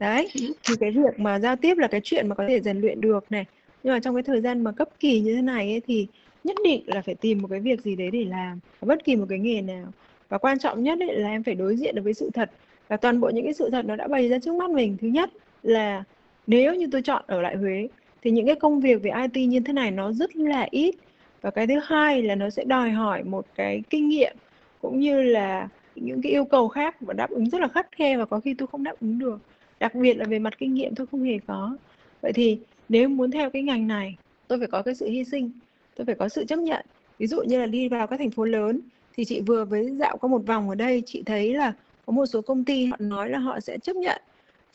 Đấy 0.00 0.28
thì 0.34 0.74
cái 0.80 0.90
việc 0.90 1.20
mà 1.20 1.38
giao 1.38 1.56
tiếp 1.56 1.78
là 1.78 1.88
cái 1.88 2.00
chuyện 2.04 2.28
mà 2.28 2.34
có 2.34 2.44
thể 2.48 2.60
rèn 2.60 2.80
luyện 2.80 3.00
được 3.00 3.24
này. 3.30 3.44
Nhưng 3.82 3.94
mà 3.94 4.00
trong 4.00 4.14
cái 4.14 4.22
thời 4.22 4.40
gian 4.40 4.64
mà 4.64 4.72
cấp 4.72 4.88
kỳ 5.00 5.20
như 5.20 5.36
thế 5.36 5.42
này 5.42 5.70
ấy, 5.70 5.80
thì 5.86 6.06
nhất 6.44 6.56
định 6.64 6.82
là 6.86 7.02
phải 7.02 7.14
tìm 7.14 7.42
một 7.42 7.48
cái 7.50 7.60
việc 7.60 7.80
gì 7.80 7.96
đấy 7.96 8.10
để 8.10 8.24
làm 8.24 8.60
bất 8.80 9.04
kỳ 9.04 9.16
một 9.16 9.26
cái 9.28 9.38
nghề 9.38 9.60
nào. 9.62 9.86
Và 10.28 10.38
quan 10.38 10.58
trọng 10.58 10.82
nhất 10.82 10.98
ấy 11.00 11.16
là 11.16 11.28
em 11.28 11.42
phải 11.42 11.54
đối 11.54 11.76
diện 11.76 11.94
được 11.94 12.02
với 12.04 12.14
sự 12.14 12.30
thật. 12.34 12.50
Và 12.88 12.96
toàn 12.96 13.20
bộ 13.20 13.30
những 13.34 13.44
cái 13.44 13.54
sự 13.54 13.70
thật 13.70 13.84
nó 13.84 13.96
đã 13.96 14.08
bày 14.08 14.28
ra 14.28 14.38
trước 14.38 14.54
mắt 14.54 14.70
mình. 14.70 14.96
Thứ 15.00 15.08
nhất 15.08 15.30
là 15.62 16.04
nếu 16.46 16.74
như 16.74 16.86
tôi 16.92 17.02
chọn 17.02 17.24
ở 17.26 17.42
lại 17.42 17.56
Huế 17.56 17.88
thì 18.22 18.30
những 18.30 18.46
cái 18.46 18.54
công 18.54 18.80
việc 18.80 19.02
về 19.02 19.10
IT 19.10 19.46
như 19.46 19.60
thế 19.60 19.72
này 19.72 19.90
nó 19.90 20.12
rất 20.12 20.36
là 20.36 20.66
ít. 20.70 20.94
Và 21.42 21.50
cái 21.50 21.66
thứ 21.66 21.74
hai 21.84 22.22
là 22.22 22.34
nó 22.34 22.50
sẽ 22.50 22.64
đòi 22.64 22.90
hỏi 22.90 23.24
một 23.24 23.46
cái 23.54 23.82
kinh 23.90 24.08
nghiệm 24.08 24.36
cũng 24.80 25.00
như 25.00 25.22
là 25.22 25.68
những 25.96 26.22
cái 26.22 26.32
yêu 26.32 26.44
cầu 26.44 26.68
khác 26.68 26.96
và 27.00 27.14
đáp 27.14 27.30
ứng 27.30 27.50
rất 27.50 27.60
là 27.60 27.68
khắt 27.68 27.86
khe 27.92 28.16
và 28.16 28.24
có 28.24 28.40
khi 28.40 28.54
tôi 28.54 28.68
không 28.72 28.84
đáp 28.84 28.94
ứng 29.00 29.18
được. 29.18 29.38
Đặc 29.80 29.94
biệt 29.94 30.14
là 30.14 30.24
về 30.24 30.38
mặt 30.38 30.58
kinh 30.58 30.74
nghiệm 30.74 30.94
tôi 30.94 31.06
không 31.06 31.22
hề 31.22 31.38
có. 31.46 31.76
Vậy 32.22 32.32
thì 32.32 32.58
nếu 32.88 33.08
muốn 33.08 33.30
theo 33.30 33.50
cái 33.50 33.62
ngành 33.62 33.86
này, 33.86 34.16
tôi 34.48 34.58
phải 34.58 34.68
có 34.68 34.82
cái 34.82 34.94
sự 34.94 35.06
hy 35.06 35.24
sinh, 35.24 35.50
tôi 35.96 36.04
phải 36.04 36.14
có 36.14 36.28
sự 36.28 36.44
chấp 36.44 36.58
nhận. 36.58 36.86
Ví 37.18 37.26
dụ 37.26 37.42
như 37.42 37.60
là 37.60 37.66
đi 37.66 37.88
vào 37.88 38.06
các 38.06 38.16
thành 38.16 38.30
phố 38.30 38.44
lớn 38.44 38.80
thì 39.16 39.24
chị 39.24 39.40
vừa 39.40 39.64
với 39.64 39.90
dạo 39.90 40.16
có 40.16 40.28
một 40.28 40.46
vòng 40.46 40.68
ở 40.68 40.74
đây, 40.74 41.02
chị 41.06 41.22
thấy 41.26 41.54
là 41.54 41.72
có 42.06 42.12
một 42.12 42.26
số 42.26 42.42
công 42.42 42.64
ty 42.64 42.86
họ 42.86 42.96
nói 42.98 43.30
là 43.30 43.38
họ 43.38 43.60
sẽ 43.60 43.78
chấp 43.78 43.96
nhận 43.96 44.22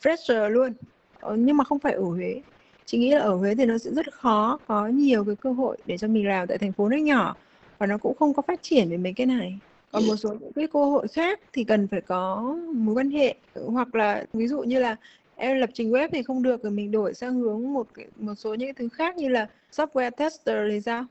fresher 0.02 0.48
luôn. 0.48 0.72
Ờ, 1.20 1.36
nhưng 1.36 1.56
mà 1.56 1.64
không 1.64 1.78
phải 1.78 1.92
ở 1.92 2.02
Huế. 2.02 2.42
Chị 2.86 2.98
nghĩ 2.98 3.10
là 3.10 3.20
ở 3.20 3.34
Huế 3.34 3.54
thì 3.54 3.66
nó 3.66 3.78
sẽ 3.78 3.90
rất 3.90 4.14
khó 4.14 4.58
có 4.66 4.86
nhiều 4.86 5.24
cái 5.24 5.36
cơ 5.36 5.52
hội 5.52 5.76
để 5.86 5.98
cho 5.98 6.08
mình 6.08 6.28
làm 6.28 6.46
tại 6.48 6.58
thành 6.58 6.72
phố 6.72 6.88
nó 6.88 6.96
nhỏ 6.96 7.36
và 7.78 7.86
nó 7.86 7.98
cũng 7.98 8.16
không 8.18 8.34
có 8.34 8.42
phát 8.42 8.62
triển 8.62 8.90
về 8.90 8.96
mấy 8.96 9.12
cái 9.12 9.26
này 9.26 9.58
còn 9.92 10.06
một 10.06 10.16
số 10.16 10.34
những 10.40 10.52
cái 10.52 10.66
cơ 10.72 10.84
hội 10.84 11.08
khác 11.08 11.40
thì 11.52 11.64
cần 11.64 11.88
phải 11.88 12.00
có 12.00 12.54
mối 12.74 12.94
quan 12.94 13.10
hệ. 13.10 13.34
Hoặc 13.54 13.94
là 13.94 14.26
ví 14.32 14.48
dụ 14.48 14.62
như 14.62 14.78
là 14.78 14.96
em 15.36 15.58
lập 15.58 15.70
trình 15.74 15.90
web 15.90 16.08
thì 16.12 16.22
không 16.22 16.42
được 16.42 16.62
rồi 16.62 16.72
mình 16.72 16.90
đổi 16.90 17.14
sang 17.14 17.34
hướng 17.34 17.72
một 17.72 17.86
một 18.16 18.34
số 18.34 18.54
những 18.54 18.74
thứ 18.74 18.88
khác 18.88 19.16
như 19.16 19.28
là 19.28 19.48
software 19.72 20.10
tester 20.10 20.56
thì 20.70 20.80
sao? 20.80 21.04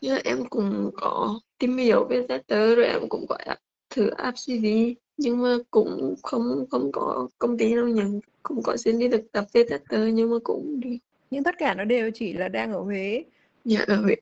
Chứ 0.00 0.18
em 0.24 0.44
cũng 0.50 0.90
có 0.94 1.40
tìm 1.58 1.76
hiểu 1.76 2.04
về 2.04 2.26
tester 2.28 2.76
rồi 2.76 2.86
em 2.86 3.08
cũng 3.08 3.26
gọi 3.28 3.42
là 3.46 3.56
thử 3.90 4.10
app 4.10 4.36
CV 4.46 4.66
nhưng 5.16 5.42
mà 5.42 5.56
cũng 5.70 6.14
không 6.22 6.64
không 6.70 6.92
có 6.92 7.28
công 7.38 7.58
ty 7.58 7.74
nào 7.74 7.88
nhận 7.88 8.20
cũng 8.42 8.62
có 8.62 8.76
xin 8.76 8.98
đi 8.98 9.08
thực 9.08 9.32
tập 9.32 9.44
về 9.52 9.64
tester 9.70 10.14
nhưng 10.14 10.30
mà 10.30 10.36
cũng 10.44 10.80
đi. 10.80 10.98
Nhưng 11.30 11.44
tất 11.44 11.54
cả 11.58 11.74
nó 11.74 11.84
đều 11.84 12.10
chỉ 12.14 12.32
là 12.32 12.48
đang 12.48 12.72
ở 12.72 12.80
Huế. 12.80 13.24
Dạ 13.64 13.84
ở 13.86 13.96
Huế. 13.96 14.16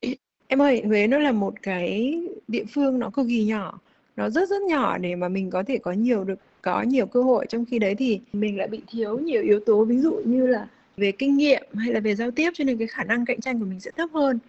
Em 0.47 0.61
ơi 0.61 0.81
Huế 0.85 1.07
nó 1.07 1.19
là 1.19 1.31
một 1.31 1.53
cái 1.61 2.21
địa 2.47 2.63
phương 2.73 2.99
nó 2.99 3.09
cực 3.09 3.25
kỳ 3.29 3.45
nhỏ 3.45 3.79
nó 4.17 4.29
rất 4.29 4.49
rất 4.49 4.61
nhỏ 4.61 4.97
để 4.97 5.15
mà 5.15 5.29
mình 5.29 5.49
có 5.49 5.63
thể 5.67 5.77
có 5.77 5.91
nhiều 5.91 6.23
được 6.23 6.39
có 6.61 6.81
nhiều 6.81 7.05
cơ 7.05 7.21
hội. 7.21 7.45
Trong 7.49 7.65
khi 7.65 7.79
đấy 7.79 7.95
thì 7.95 8.19
mình 8.33 8.57
lại 8.57 8.67
bị 8.67 8.81
thiếu 8.87 9.19
nhiều 9.19 9.41
yếu 9.41 9.59
tố 9.59 9.85
ví 9.85 9.99
dụ 9.99 10.21
như 10.25 10.47
là 10.47 10.67
về 10.97 11.11
kinh 11.11 11.37
nghiệm 11.37 11.63
hay 11.73 11.93
là 11.93 11.99
về 11.99 12.15
giao 12.15 12.31
tiếp 12.31 12.51
cho 12.53 12.63
nên 12.63 12.77
cái 12.77 12.87
khả 12.87 13.03
năng 13.03 13.25
cạnh 13.25 13.41
tranh 13.41 13.59
của 13.59 13.65
mình 13.65 13.79
sẽ 13.79 13.91
thấp 13.91 14.09
hơn. 14.13 14.39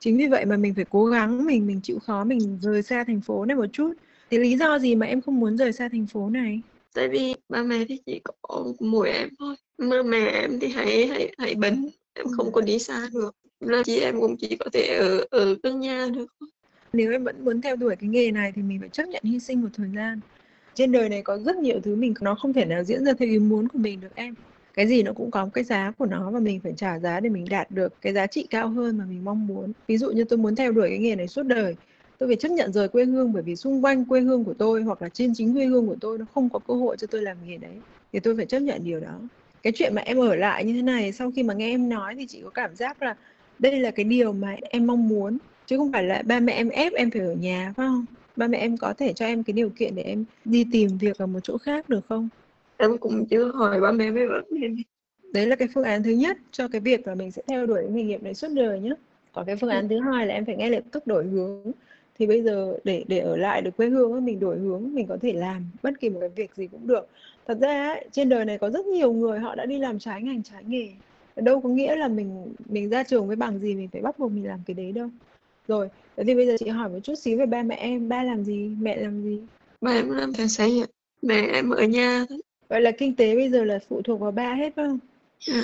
Chính 0.00 0.18
vì 0.18 0.26
vậy 0.26 0.44
mà 0.44 0.56
mình 0.56 0.74
phải 0.74 0.84
cố 0.90 1.06
gắng 1.06 1.44
mình 1.44 1.66
mình 1.66 1.80
chịu 1.82 1.98
khó 1.98 2.24
mình 2.24 2.58
rời 2.62 2.82
xa 2.82 3.04
thành 3.04 3.20
phố 3.20 3.44
này 3.44 3.56
một 3.56 3.66
chút. 3.72 3.92
Thì 4.30 4.38
lý 4.38 4.56
do 4.56 4.78
gì 4.78 4.94
mà 4.94 5.06
em 5.06 5.20
không 5.20 5.40
muốn 5.40 5.56
rời 5.56 5.72
xa 5.72 5.88
thành 5.88 6.06
phố 6.06 6.30
này? 6.30 6.60
Tại 6.94 7.08
vì 7.08 7.34
ba 7.48 7.62
mẹ 7.62 7.84
thì 7.88 7.98
chỉ 8.06 8.20
có 8.42 8.64
mỗi 8.80 9.10
em 9.10 9.28
thôi. 9.38 9.54
Mà 9.78 10.02
mẹ 10.02 10.26
em 10.26 10.58
thì 10.60 10.68
hay 10.68 11.06
hay 11.06 11.34
hay 11.38 11.54
bệnh 11.54 11.88
em 12.14 12.26
không 12.36 12.52
có 12.52 12.60
đi 12.60 12.78
xa 12.78 13.08
được. 13.12 13.36
Là 13.60 13.82
chị 13.86 14.00
em 14.00 14.20
cũng 14.20 14.36
chỉ 14.36 14.56
có 14.56 14.66
thể 14.72 14.96
ở 14.98 15.26
ở 15.30 15.56
gần 15.62 15.80
nhà 15.80 16.08
được 16.14 16.26
nếu 16.92 17.12
em 17.12 17.24
vẫn 17.24 17.44
muốn 17.44 17.60
theo 17.60 17.76
đuổi 17.76 17.96
cái 17.96 18.08
nghề 18.08 18.30
này 18.30 18.52
thì 18.54 18.62
mình 18.62 18.80
phải 18.80 18.88
chấp 18.88 19.08
nhận 19.08 19.22
hy 19.24 19.38
sinh 19.38 19.62
một 19.62 19.68
thời 19.74 19.88
gian. 19.96 20.20
Trên 20.74 20.92
đời 20.92 21.08
này 21.08 21.22
có 21.22 21.38
rất 21.38 21.56
nhiều 21.56 21.80
thứ 21.80 21.96
mình 21.96 22.14
nó 22.20 22.34
không 22.34 22.52
thể 22.52 22.64
nào 22.64 22.84
diễn 22.84 23.04
ra 23.04 23.12
theo 23.18 23.28
ý 23.28 23.38
muốn 23.38 23.68
của 23.68 23.78
mình 23.78 24.00
được 24.00 24.14
em. 24.14 24.34
Cái 24.74 24.86
gì 24.86 25.02
nó 25.02 25.12
cũng 25.12 25.30
có 25.30 25.48
cái 25.54 25.64
giá 25.64 25.92
của 25.98 26.06
nó 26.06 26.30
và 26.30 26.40
mình 26.40 26.60
phải 26.60 26.72
trả 26.76 26.98
giá 26.98 27.20
để 27.20 27.28
mình 27.28 27.44
đạt 27.50 27.70
được 27.70 27.92
cái 28.00 28.12
giá 28.12 28.26
trị 28.26 28.46
cao 28.50 28.68
hơn 28.68 28.98
mà 28.98 29.04
mình 29.04 29.24
mong 29.24 29.46
muốn. 29.46 29.72
Ví 29.88 29.98
dụ 29.98 30.10
như 30.10 30.24
tôi 30.24 30.38
muốn 30.38 30.56
theo 30.56 30.72
đuổi 30.72 30.88
cái 30.88 30.98
nghề 30.98 31.16
này 31.16 31.28
suốt 31.28 31.42
đời, 31.42 31.76
tôi 32.18 32.28
phải 32.28 32.36
chấp 32.36 32.48
nhận 32.48 32.72
rời 32.72 32.88
quê 32.88 33.04
hương 33.04 33.32
bởi 33.32 33.42
vì 33.42 33.56
xung 33.56 33.84
quanh 33.84 34.04
quê 34.04 34.20
hương 34.20 34.44
của 34.44 34.54
tôi 34.54 34.82
hoặc 34.82 35.02
là 35.02 35.08
trên 35.08 35.34
chính 35.34 35.54
quê 35.54 35.66
hương 35.66 35.86
của 35.86 35.96
tôi 36.00 36.18
nó 36.18 36.24
không 36.34 36.48
có 36.48 36.58
cơ 36.58 36.74
hội 36.74 36.96
cho 36.96 37.06
tôi 37.06 37.22
làm 37.22 37.36
nghề 37.46 37.58
đấy, 37.58 37.76
thì 38.12 38.20
tôi 38.20 38.36
phải 38.36 38.46
chấp 38.46 38.60
nhận 38.60 38.84
điều 38.84 39.00
đó. 39.00 39.20
Cái 39.62 39.72
chuyện 39.76 39.94
mà 39.94 40.02
em 40.02 40.18
ở 40.18 40.34
lại 40.34 40.64
như 40.64 40.72
thế 40.72 40.82
này, 40.82 41.12
sau 41.12 41.32
khi 41.36 41.42
mà 41.42 41.54
nghe 41.54 41.70
em 41.70 41.88
nói 41.88 42.14
thì 42.18 42.26
chị 42.26 42.40
có 42.44 42.50
cảm 42.50 42.76
giác 42.76 43.02
là 43.02 43.16
đây 43.58 43.80
là 43.80 43.90
cái 43.90 44.04
điều 44.04 44.32
mà 44.32 44.56
em 44.62 44.86
mong 44.86 45.08
muốn 45.08 45.38
chứ 45.72 45.78
không 45.78 45.92
phải 45.92 46.04
là 46.04 46.22
ba 46.26 46.40
mẹ 46.40 46.52
em 46.52 46.68
ép 46.68 46.92
em 46.92 47.10
phải 47.10 47.22
ở 47.22 47.34
nhà 47.34 47.72
phải 47.76 47.86
không? 47.86 48.04
Ba 48.36 48.46
mẹ 48.46 48.58
em 48.58 48.76
có 48.76 48.92
thể 48.92 49.12
cho 49.12 49.26
em 49.26 49.42
cái 49.42 49.52
điều 49.52 49.70
kiện 49.70 49.94
để 49.94 50.02
em 50.02 50.24
đi 50.44 50.66
tìm 50.72 50.90
việc 51.00 51.18
ở 51.18 51.26
một 51.26 51.40
chỗ 51.42 51.58
khác 51.58 51.88
được 51.88 52.00
không? 52.08 52.28
Em 52.76 52.98
cũng 52.98 53.26
chưa 53.30 53.52
hỏi 53.52 53.80
ba 53.80 53.92
mẹ 53.92 54.10
vấn 54.10 54.44
đề 54.50 54.68
này. 54.68 54.84
Đấy 55.32 55.46
là 55.46 55.56
cái 55.56 55.68
phương 55.74 55.84
án 55.84 56.02
thứ 56.02 56.10
nhất 56.10 56.38
cho 56.50 56.68
cái 56.68 56.80
việc 56.80 57.06
là 57.06 57.14
mình 57.14 57.30
sẽ 57.30 57.42
theo 57.46 57.66
đuổi 57.66 57.82
cái 57.82 57.92
nghề 57.92 58.02
nghiệp 58.02 58.22
này 58.22 58.34
suốt 58.34 58.48
đời 58.54 58.80
nhé 58.80 58.94
còn 59.32 59.46
cái 59.46 59.56
phương 59.56 59.70
án 59.70 59.88
thứ 59.88 60.00
hai 60.00 60.26
là 60.26 60.34
em 60.34 60.44
phải 60.44 60.56
ngay 60.56 60.70
lập 60.70 60.82
tức 60.92 61.06
đổi 61.06 61.26
hướng. 61.26 61.72
Thì 62.18 62.26
bây 62.26 62.42
giờ 62.42 62.78
để 62.84 63.04
để 63.08 63.18
ở 63.18 63.36
lại 63.36 63.62
được 63.62 63.76
quê 63.76 63.88
hương 63.88 64.24
mình 64.24 64.40
đổi 64.40 64.58
hướng 64.58 64.94
mình 64.94 65.06
có 65.06 65.16
thể 65.22 65.32
làm 65.32 65.64
bất 65.82 66.00
kỳ 66.00 66.08
một 66.08 66.20
cái 66.20 66.30
việc 66.36 66.50
gì 66.54 66.66
cũng 66.66 66.86
được. 66.86 67.08
Thật 67.46 67.58
ra 67.60 67.96
trên 68.12 68.28
đời 68.28 68.44
này 68.44 68.58
có 68.58 68.70
rất 68.70 68.86
nhiều 68.86 69.12
người 69.12 69.38
họ 69.38 69.54
đã 69.54 69.66
đi 69.66 69.78
làm 69.78 69.98
trái 69.98 70.22
ngành 70.22 70.42
trái 70.42 70.64
nghề. 70.64 70.88
Đâu 71.36 71.60
có 71.60 71.68
nghĩa 71.68 71.96
là 71.96 72.08
mình 72.08 72.54
mình 72.68 72.88
ra 72.88 73.02
trường 73.02 73.26
với 73.26 73.36
bằng 73.36 73.58
gì 73.58 73.74
mình 73.74 73.88
phải 73.92 74.02
bắt 74.02 74.18
buộc 74.18 74.32
mình 74.32 74.46
làm 74.46 74.60
cái 74.66 74.74
đấy 74.74 74.92
đâu 74.92 75.08
rồi 75.72 75.88
thế 76.16 76.24
thì 76.24 76.34
bây 76.34 76.46
giờ 76.46 76.56
chị 76.58 76.68
hỏi 76.68 76.88
một 76.88 76.98
chút 77.02 77.14
xíu 77.14 77.38
về 77.38 77.46
ba 77.46 77.62
mẹ 77.62 77.76
em. 77.76 78.08
Ba 78.08 78.22
làm 78.22 78.44
gì? 78.44 78.70
Mẹ 78.80 78.96
làm 78.96 79.22
gì? 79.22 79.38
Ba 79.80 79.90
em 79.90 80.10
làm 80.10 80.32
thợ 80.32 80.46
xây 80.46 80.80
ạ 80.80 80.86
mẹ 81.22 81.48
em 81.52 81.70
ở 81.70 81.84
nhà 81.84 82.26
vậy 82.68 82.80
là 82.80 82.90
kinh 82.90 83.16
tế 83.16 83.34
bây 83.34 83.50
giờ 83.50 83.64
là 83.64 83.78
phụ 83.88 84.02
thuộc 84.02 84.20
vào 84.20 84.30
ba 84.30 84.54
hết 84.54 84.72
không? 84.76 84.98
Dạ. 85.46 85.62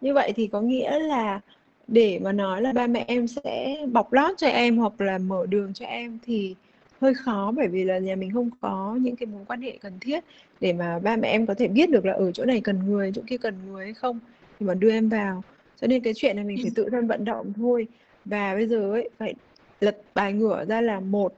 như 0.00 0.14
vậy 0.14 0.32
thì 0.36 0.46
có 0.46 0.60
nghĩa 0.60 0.98
là 0.98 1.40
để 1.88 2.18
mà 2.22 2.32
nói 2.32 2.62
là 2.62 2.72
ba 2.72 2.86
mẹ 2.86 3.04
em 3.08 3.26
sẽ 3.26 3.76
bọc 3.92 4.12
lót 4.12 4.38
cho 4.38 4.46
em 4.46 4.76
hoặc 4.76 5.00
là 5.00 5.18
mở 5.18 5.46
đường 5.46 5.74
cho 5.74 5.86
em 5.86 6.18
thì 6.26 6.54
hơi 7.00 7.14
khó 7.14 7.52
bởi 7.56 7.68
vì 7.68 7.84
là 7.84 7.98
nhà 7.98 8.16
mình 8.16 8.30
không 8.34 8.50
có 8.60 8.98
những 9.00 9.16
cái 9.16 9.26
mối 9.26 9.42
quan 9.48 9.62
hệ 9.62 9.78
cần 9.80 9.92
thiết 10.00 10.24
để 10.60 10.72
mà 10.72 10.98
ba 10.98 11.16
mẹ 11.16 11.28
em 11.28 11.46
có 11.46 11.54
thể 11.54 11.68
biết 11.68 11.90
được 11.90 12.06
là 12.06 12.12
ở 12.12 12.32
chỗ 12.32 12.44
này 12.44 12.60
cần 12.60 12.78
người 12.86 13.12
chỗ 13.14 13.22
kia 13.26 13.36
cần 13.36 13.54
người 13.66 13.84
hay 13.84 13.94
không. 13.94 14.18
Thì 14.58 14.66
mà 14.66 14.74
đưa 14.74 14.90
em 14.90 15.08
vào. 15.08 15.42
Cho 15.80 15.86
nên 15.86 16.02
cái 16.02 16.12
chuyện 16.16 16.36
này 16.36 16.44
mình 16.44 16.58
phải 16.62 16.72
tự 16.74 16.88
thân 16.90 17.06
vận 17.06 17.24
động 17.24 17.52
thôi 17.56 17.86
và 18.24 18.54
bây 18.54 18.66
giờ 18.66 18.90
ấy 18.90 19.10
phải 19.18 19.34
lật 19.80 20.02
bài 20.14 20.32
ngửa 20.32 20.64
ra 20.64 20.80
là 20.80 21.00
một 21.00 21.34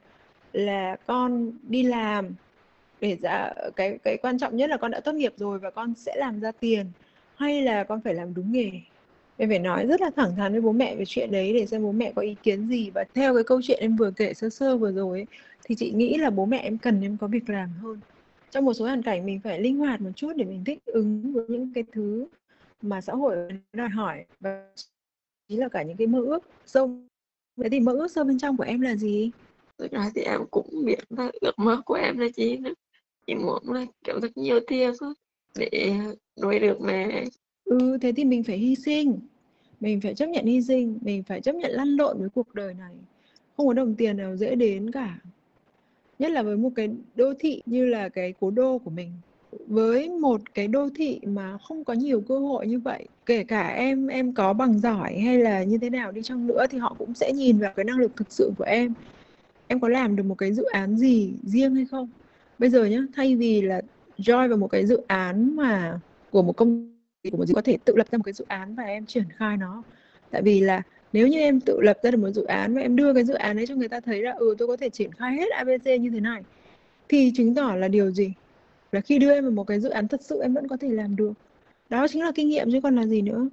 là 0.53 0.95
con 1.07 1.51
đi 1.63 1.83
làm. 1.83 2.35
Để 3.01 3.17
ra 3.21 3.53
cái 3.75 3.97
cái 4.03 4.17
quan 4.17 4.39
trọng 4.39 4.57
nhất 4.57 4.69
là 4.69 4.77
con 4.77 4.91
đã 4.91 4.99
tốt 4.99 5.15
nghiệp 5.15 5.33
rồi 5.37 5.59
và 5.59 5.71
con 5.71 5.93
sẽ 5.95 6.15
làm 6.17 6.39
ra 6.39 6.51
tiền 6.51 6.85
hay 7.35 7.61
là 7.61 7.83
con 7.83 8.01
phải 8.01 8.13
làm 8.13 8.33
đúng 8.33 8.51
nghề? 8.51 8.71
Em 9.37 9.49
phải 9.49 9.59
nói 9.59 9.85
rất 9.87 10.01
là 10.01 10.09
thẳng 10.15 10.35
thắn 10.35 10.51
với 10.51 10.61
bố 10.61 10.71
mẹ 10.71 10.95
về 10.95 11.03
chuyện 11.07 11.31
đấy 11.31 11.53
để 11.53 11.65
xem 11.65 11.83
bố 11.83 11.91
mẹ 11.91 12.11
có 12.15 12.21
ý 12.21 12.35
kiến 12.43 12.67
gì. 12.67 12.89
Và 12.89 13.03
theo 13.13 13.33
cái 13.33 13.43
câu 13.43 13.61
chuyện 13.63 13.79
em 13.81 13.95
vừa 13.95 14.11
kể 14.11 14.33
sơ 14.33 14.49
sơ 14.49 14.77
vừa 14.77 14.91
rồi 14.91 15.19
ấy, 15.19 15.25
thì 15.65 15.75
chị 15.75 15.91
nghĩ 15.91 16.17
là 16.17 16.29
bố 16.29 16.45
mẹ 16.45 16.57
em 16.57 16.77
cần 16.77 17.01
em 17.01 17.17
có 17.17 17.27
việc 17.27 17.49
làm 17.49 17.69
hơn. 17.81 17.99
Trong 18.51 18.65
một 18.65 18.73
số 18.73 18.85
hoàn 18.85 19.03
cảnh 19.03 19.25
mình 19.25 19.39
phải 19.43 19.59
linh 19.59 19.77
hoạt 19.77 20.01
một 20.01 20.09
chút 20.15 20.33
để 20.35 20.45
mình 20.45 20.63
thích 20.65 20.79
ứng 20.85 21.33
với 21.33 21.45
những 21.47 21.71
cái 21.75 21.83
thứ 21.91 22.27
mà 22.81 23.01
xã 23.01 23.13
hội 23.13 23.35
đòi 23.73 23.89
hỏi. 23.89 24.25
Và 24.39 24.67
là 25.57 25.69
cả 25.69 25.83
những 25.83 25.97
cái 25.97 26.07
mơ 26.07 26.21
ước 26.21 26.43
sâu. 26.65 26.99
Vậy 27.55 27.69
thì 27.69 27.79
mơ 27.79 27.91
ước 27.91 28.11
sâu 28.11 28.23
bên 28.23 28.37
trong 28.37 28.57
của 28.57 28.63
em 28.63 28.81
là 28.81 28.95
gì? 28.95 29.31
Thực 29.77 29.91
ra 29.91 30.11
thì 30.15 30.21
em 30.21 30.41
cũng 30.51 30.85
biết 30.85 30.99
là 31.09 31.31
ước 31.41 31.59
mơ 31.59 31.81
của 31.85 31.93
em 31.93 32.17
là 32.17 32.27
gì 32.29 32.57
nữa. 32.57 32.73
Chỉ 33.27 33.35
muốn 33.35 33.73
là 33.73 33.85
kiểu 34.03 34.19
thật 34.19 34.31
nhiều 34.35 34.59
tiền 34.67 34.93
thôi 34.99 35.13
để 35.55 35.93
nuôi 36.41 36.59
được 36.59 36.81
mẹ. 36.81 37.25
Ừ 37.63 37.97
thế 38.01 38.11
thì 38.11 38.25
mình 38.25 38.43
phải 38.43 38.57
hy 38.57 38.75
sinh. 38.75 39.19
Mình 39.79 40.01
phải 40.01 40.15
chấp 40.15 40.25
nhận 40.25 40.45
hy 40.45 40.61
sinh 40.61 40.99
mình 41.01 41.23
phải 41.23 41.41
chấp 41.41 41.55
nhận 41.55 41.71
lăn 41.71 41.87
lộn 41.87 42.19
với 42.19 42.29
cuộc 42.29 42.53
đời 42.53 42.73
này. 42.73 42.93
Không 43.57 43.67
có 43.67 43.73
đồng 43.73 43.95
tiền 43.95 44.17
nào 44.17 44.37
dễ 44.37 44.55
đến 44.55 44.91
cả. 44.91 45.19
Nhất 46.19 46.31
là 46.31 46.43
với 46.43 46.57
một 46.57 46.69
cái 46.75 46.89
đô 47.15 47.33
thị 47.39 47.61
như 47.65 47.85
là 47.85 48.09
cái 48.09 48.33
cố 48.39 48.51
đô 48.51 48.77
của 48.77 48.89
mình 48.89 49.11
với 49.67 50.09
một 50.09 50.41
cái 50.53 50.67
đô 50.67 50.89
thị 50.95 51.19
mà 51.27 51.57
không 51.57 51.83
có 51.83 51.93
nhiều 51.93 52.21
cơ 52.21 52.39
hội 52.39 52.67
như 52.67 52.79
vậy, 52.79 53.07
kể 53.25 53.43
cả 53.43 53.67
em 53.67 54.07
em 54.07 54.33
có 54.33 54.53
bằng 54.53 54.79
giỏi 54.79 55.19
hay 55.19 55.37
là 55.37 55.63
như 55.63 55.77
thế 55.77 55.89
nào 55.89 56.11
đi 56.11 56.21
chăng 56.23 56.47
nữa 56.47 56.65
thì 56.69 56.77
họ 56.77 56.95
cũng 56.99 57.13
sẽ 57.13 57.31
nhìn 57.33 57.59
vào 57.59 57.73
cái 57.75 57.85
năng 57.85 57.97
lực 57.97 58.11
thực 58.15 58.31
sự 58.31 58.51
của 58.57 58.63
em. 58.63 58.93
Em 59.67 59.79
có 59.79 59.87
làm 59.87 60.15
được 60.15 60.23
một 60.23 60.35
cái 60.35 60.53
dự 60.53 60.63
án 60.63 60.97
gì 60.97 61.33
riêng 61.43 61.75
hay 61.75 61.85
không? 61.91 62.09
Bây 62.59 62.69
giờ 62.69 62.85
nhá, 62.85 62.99
thay 63.15 63.35
vì 63.35 63.61
là 63.61 63.81
join 64.17 64.49
vào 64.49 64.57
một 64.57 64.67
cái 64.67 64.85
dự 64.85 65.01
án 65.07 65.55
mà 65.55 65.99
của 66.31 66.41
một 66.41 66.53
công 66.53 66.93
ty, 67.23 67.29
của 67.29 67.37
một 67.37 67.45
gì 67.45 67.53
có 67.53 67.61
thể 67.61 67.77
tự 67.85 67.95
lập 67.95 68.07
ra 68.11 68.17
một 68.17 68.23
cái 68.23 68.33
dự 68.33 68.45
án 68.47 68.75
và 68.75 68.83
em 68.83 69.05
triển 69.05 69.25
khai 69.37 69.57
nó. 69.57 69.83
Tại 70.31 70.41
vì 70.41 70.59
là 70.59 70.81
nếu 71.13 71.27
như 71.27 71.39
em 71.39 71.59
tự 71.59 71.81
lập 71.81 71.97
ra 72.03 72.11
được 72.11 72.17
một 72.17 72.29
dự 72.31 72.43
án 72.43 72.75
và 72.75 72.81
em 72.81 72.95
đưa 72.95 73.13
cái 73.13 73.23
dự 73.23 73.33
án 73.33 73.57
đấy 73.57 73.65
cho 73.67 73.75
người 73.75 73.89
ta 73.89 73.99
thấy 73.99 74.21
là 74.21 74.31
ừ 74.31 74.55
tôi 74.57 74.67
có 74.67 74.77
thể 74.77 74.89
triển 74.89 75.11
khai 75.11 75.35
hết 75.35 75.49
abc 75.51 75.85
như 76.01 76.09
thế 76.09 76.19
này, 76.19 76.41
thì 77.09 77.31
chứng 77.35 77.55
tỏ 77.55 77.75
là 77.75 77.87
điều 77.87 78.11
gì? 78.11 78.33
Là 78.93 79.01
khi 79.01 79.19
đưa 79.19 79.33
em 79.33 79.43
vào 79.43 79.51
một 79.51 79.63
cái 79.63 79.79
dự 79.79 79.89
án 79.89 80.07
thật 80.07 80.21
sự 80.21 80.41
em 80.41 80.53
vẫn 80.53 80.67
có 80.67 80.77
thể 80.77 80.89
làm 80.89 81.15
được. 81.15 81.33
Đó 81.89 82.07
chính 82.07 82.23
là 82.23 82.31
kinh 82.35 82.49
nghiệm 82.49 82.71
chứ 82.71 82.81
còn 82.83 82.95
là 82.95 83.05
gì 83.05 83.21
nữa. 83.21 83.49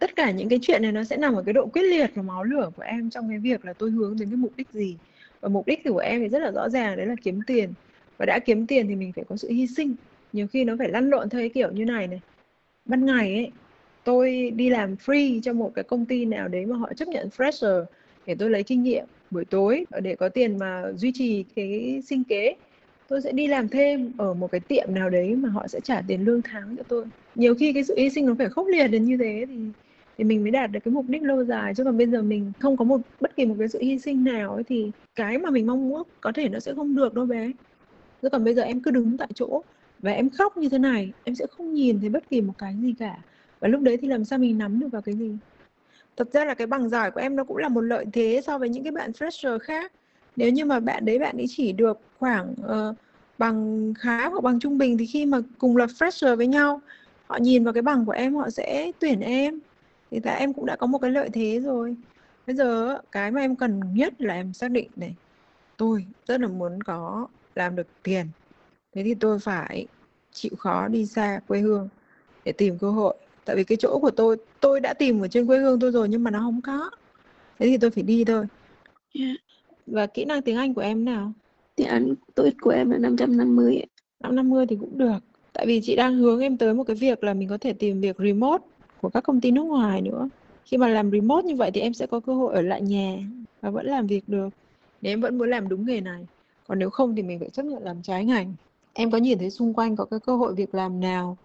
Tất 0.00 0.16
cả 0.16 0.30
những 0.30 0.48
cái 0.48 0.58
chuyện 0.62 0.82
này 0.82 0.92
nó 0.92 1.04
sẽ 1.04 1.16
nằm 1.16 1.34
ở 1.34 1.42
cái 1.42 1.52
độ 1.52 1.66
quyết 1.66 1.82
liệt 1.82 2.10
và 2.14 2.22
máu 2.22 2.44
lửa 2.44 2.70
của 2.76 2.82
em 2.82 3.10
trong 3.10 3.28
cái 3.28 3.38
việc 3.38 3.64
là 3.64 3.72
tôi 3.72 3.90
hướng 3.90 4.16
đến 4.18 4.28
cái 4.30 4.36
mục 4.36 4.52
đích 4.56 4.68
gì. 4.70 4.96
Và 5.40 5.48
mục 5.48 5.66
đích 5.66 5.84
của 5.84 5.98
em 5.98 6.20
thì 6.20 6.28
rất 6.28 6.38
là 6.38 6.50
rõ 6.50 6.68
ràng, 6.68 6.96
đấy 6.96 7.06
là 7.06 7.14
kiếm 7.22 7.40
tiền. 7.46 7.72
Và 8.18 8.26
đã 8.26 8.38
kiếm 8.38 8.66
tiền 8.66 8.88
thì 8.88 8.94
mình 8.94 9.12
phải 9.12 9.24
có 9.28 9.36
sự 9.36 9.48
hy 9.48 9.66
sinh. 9.66 9.94
Nhiều 10.32 10.46
khi 10.46 10.64
nó 10.64 10.74
phải 10.78 10.88
lăn 10.88 11.10
lộn 11.10 11.28
theo 11.28 11.40
cái 11.40 11.48
kiểu 11.48 11.70
như 11.72 11.84
này 11.84 12.06
này. 12.06 12.20
Ban 12.84 13.06
ngày 13.06 13.34
ấy, 13.34 13.50
tôi 14.04 14.50
đi 14.50 14.70
làm 14.70 14.94
free 14.94 15.40
cho 15.40 15.52
một 15.52 15.72
cái 15.74 15.84
công 15.84 16.04
ty 16.04 16.24
nào 16.24 16.48
đấy 16.48 16.66
mà 16.66 16.76
họ 16.76 16.92
chấp 16.96 17.08
nhận 17.08 17.28
fresher 17.36 17.84
để 18.26 18.34
tôi 18.38 18.50
lấy 18.50 18.62
kinh 18.62 18.82
nghiệm 18.82 19.04
buổi 19.30 19.44
tối 19.44 19.84
để 20.02 20.14
có 20.16 20.28
tiền 20.28 20.58
mà 20.58 20.82
duy 20.96 21.12
trì 21.14 21.44
cái 21.56 22.00
sinh 22.06 22.24
kế 22.24 22.54
tôi 23.08 23.20
sẽ 23.22 23.32
đi 23.32 23.46
làm 23.46 23.68
thêm 23.68 24.12
ở 24.18 24.34
một 24.34 24.50
cái 24.50 24.60
tiệm 24.60 24.94
nào 24.94 25.10
đấy 25.10 25.34
mà 25.36 25.48
họ 25.48 25.68
sẽ 25.68 25.80
trả 25.80 26.02
tiền 26.08 26.24
lương 26.24 26.42
tháng 26.42 26.76
cho 26.76 26.82
tôi. 26.88 27.04
Nhiều 27.34 27.54
khi 27.54 27.72
cái 27.72 27.84
sự 27.84 27.94
hy 27.98 28.10
sinh 28.10 28.26
nó 28.26 28.34
phải 28.38 28.48
khốc 28.48 28.66
liệt 28.66 28.88
đến 28.88 29.04
như 29.04 29.16
thế 29.16 29.46
thì 29.48 29.56
thì 30.18 30.24
mình 30.24 30.42
mới 30.42 30.50
đạt 30.50 30.70
được 30.72 30.80
cái 30.84 30.92
mục 30.92 31.04
đích 31.08 31.22
lâu 31.22 31.44
dài. 31.44 31.74
Chứ 31.74 31.84
còn 31.84 31.98
bây 31.98 32.06
giờ 32.06 32.22
mình 32.22 32.52
không 32.58 32.76
có 32.76 32.84
một, 32.84 33.00
bất 33.20 33.36
kỳ 33.36 33.46
một 33.46 33.54
cái 33.58 33.68
sự 33.68 33.78
hy 33.82 33.98
sinh 33.98 34.24
nào 34.24 34.54
ấy, 34.54 34.64
thì 34.64 34.90
cái 35.14 35.38
mà 35.38 35.50
mình 35.50 35.66
mong 35.66 35.88
muốn 35.88 36.02
có 36.20 36.32
thể 36.32 36.48
nó 36.48 36.60
sẽ 36.60 36.74
không 36.74 36.96
được 36.96 37.14
đâu 37.14 37.26
bé. 37.26 37.50
Chứ 38.22 38.28
còn 38.28 38.44
bây 38.44 38.54
giờ 38.54 38.62
em 38.62 38.80
cứ 38.80 38.90
đứng 38.90 39.16
tại 39.16 39.28
chỗ 39.34 39.62
và 39.98 40.12
em 40.12 40.30
khóc 40.30 40.56
như 40.56 40.68
thế 40.68 40.78
này, 40.78 41.12
em 41.24 41.34
sẽ 41.34 41.46
không 41.50 41.74
nhìn 41.74 42.00
thấy 42.00 42.08
bất 42.08 42.30
kỳ 42.30 42.40
một 42.40 42.52
cái 42.58 42.74
gì 42.80 42.94
cả. 42.98 43.18
Và 43.60 43.68
lúc 43.68 43.80
đấy 43.80 43.96
thì 43.96 44.08
làm 44.08 44.24
sao 44.24 44.38
mình 44.38 44.58
nắm 44.58 44.80
được 44.80 44.88
vào 44.92 45.02
cái 45.02 45.14
gì? 45.14 45.30
Thật 46.16 46.32
ra 46.32 46.44
là 46.44 46.54
cái 46.54 46.66
bằng 46.66 46.88
giỏi 46.88 47.10
của 47.10 47.20
em 47.20 47.36
nó 47.36 47.44
cũng 47.44 47.56
là 47.56 47.68
một 47.68 47.80
lợi 47.80 48.04
thế 48.12 48.40
so 48.46 48.58
với 48.58 48.68
những 48.68 48.82
cái 48.84 48.92
bạn 48.92 49.10
fresher 49.10 49.58
khác 49.58 49.92
nếu 50.36 50.50
như 50.50 50.64
mà 50.64 50.80
bạn 50.80 51.04
đấy 51.04 51.18
bạn 51.18 51.36
ấy 51.36 51.46
chỉ 51.48 51.72
được 51.72 52.00
khoảng 52.18 52.54
uh, 52.64 52.96
bằng 53.38 53.92
khá 53.98 54.28
hoặc 54.28 54.42
bằng 54.42 54.60
trung 54.60 54.78
bình 54.78 54.98
thì 54.98 55.06
khi 55.06 55.26
mà 55.26 55.38
cùng 55.58 55.76
là 55.76 55.86
fresher 55.86 56.36
với 56.36 56.46
nhau 56.46 56.80
họ 57.26 57.36
nhìn 57.36 57.64
vào 57.64 57.72
cái 57.74 57.82
bằng 57.82 58.04
của 58.06 58.12
em 58.12 58.34
họ 58.34 58.50
sẽ 58.50 58.92
tuyển 58.98 59.20
em. 59.20 59.58
Thì 60.10 60.20
tại 60.20 60.38
em 60.38 60.52
cũng 60.52 60.66
đã 60.66 60.76
có 60.76 60.86
một 60.86 60.98
cái 60.98 61.10
lợi 61.10 61.28
thế 61.32 61.60
rồi. 61.60 61.96
Bây 62.46 62.56
giờ 62.56 62.98
cái 63.12 63.30
mà 63.30 63.40
em 63.40 63.56
cần 63.56 63.80
nhất 63.94 64.14
là 64.18 64.34
em 64.34 64.52
xác 64.52 64.70
định 64.70 64.88
này 64.96 65.14
tôi 65.76 66.06
rất 66.26 66.40
là 66.40 66.48
muốn 66.48 66.82
có 66.82 67.26
làm 67.54 67.76
được 67.76 67.86
tiền. 68.02 68.26
Thế 68.94 69.02
thì 69.02 69.14
tôi 69.14 69.38
phải 69.38 69.86
chịu 70.32 70.52
khó 70.58 70.88
đi 70.88 71.06
xa 71.06 71.40
quê 71.48 71.60
hương 71.60 71.88
để 72.44 72.52
tìm 72.52 72.78
cơ 72.78 72.90
hội. 72.90 73.16
Tại 73.44 73.56
vì 73.56 73.64
cái 73.64 73.76
chỗ 73.80 73.98
của 73.98 74.10
tôi 74.10 74.36
tôi 74.60 74.80
đã 74.80 74.94
tìm 74.94 75.20
ở 75.20 75.28
trên 75.28 75.46
quê 75.46 75.58
hương 75.58 75.80
tôi 75.80 75.90
rồi 75.90 76.08
nhưng 76.08 76.24
mà 76.24 76.30
nó 76.30 76.38
không 76.38 76.60
có. 76.62 76.90
Thế 77.58 77.66
thì 77.66 77.78
tôi 77.78 77.90
phải 77.90 78.02
đi 78.02 78.24
thôi. 78.24 78.46
Yeah 79.12 79.45
và 79.86 80.06
kỹ 80.06 80.24
năng 80.24 80.42
tiếng 80.42 80.56
Anh 80.56 80.74
của 80.74 80.80
em 80.80 81.04
nào? 81.04 81.32
Tiếng 81.74 81.86
Anh 81.86 82.14
tôi 82.34 82.52
của 82.60 82.70
em 82.70 82.90
là 82.90 82.98
550 82.98 83.76
ạ. 83.76 83.86
550 84.20 84.66
thì 84.66 84.76
cũng 84.80 84.98
được. 84.98 85.18
Tại 85.52 85.66
vì 85.66 85.80
chị 85.82 85.96
đang 85.96 86.14
hướng 86.16 86.40
em 86.40 86.58
tới 86.58 86.74
một 86.74 86.84
cái 86.84 86.96
việc 86.96 87.24
là 87.24 87.34
mình 87.34 87.48
có 87.48 87.58
thể 87.58 87.72
tìm 87.72 88.00
việc 88.00 88.16
remote 88.18 88.64
của 89.00 89.10
các 89.10 89.20
công 89.20 89.40
ty 89.40 89.50
nước 89.50 89.62
ngoài 89.62 90.02
nữa. 90.02 90.28
Khi 90.64 90.76
mà 90.76 90.88
làm 90.88 91.10
remote 91.10 91.46
như 91.46 91.56
vậy 91.56 91.70
thì 91.74 91.80
em 91.80 91.94
sẽ 91.94 92.06
có 92.06 92.20
cơ 92.20 92.34
hội 92.34 92.54
ở 92.54 92.62
lại 92.62 92.82
nhà 92.82 93.16
và 93.60 93.70
vẫn 93.70 93.86
làm 93.86 94.06
việc 94.06 94.28
được. 94.28 94.48
Nếu 95.00 95.12
em 95.12 95.20
vẫn 95.20 95.38
muốn 95.38 95.50
làm 95.50 95.68
đúng 95.68 95.86
nghề 95.86 96.00
này. 96.00 96.26
Còn 96.68 96.78
nếu 96.78 96.90
không 96.90 97.16
thì 97.16 97.22
mình 97.22 97.38
phải 97.38 97.50
chấp 97.50 97.62
nhận 97.62 97.82
làm 97.82 98.02
trái 98.02 98.24
ngành. 98.24 98.54
Em 98.92 99.10
có 99.10 99.18
nhìn 99.18 99.38
thấy 99.38 99.50
xung 99.50 99.74
quanh 99.74 99.96
có 99.96 100.04
cái 100.04 100.20
cơ 100.20 100.36
hội 100.36 100.54
việc 100.54 100.74
làm 100.74 101.00
nào 101.00 101.36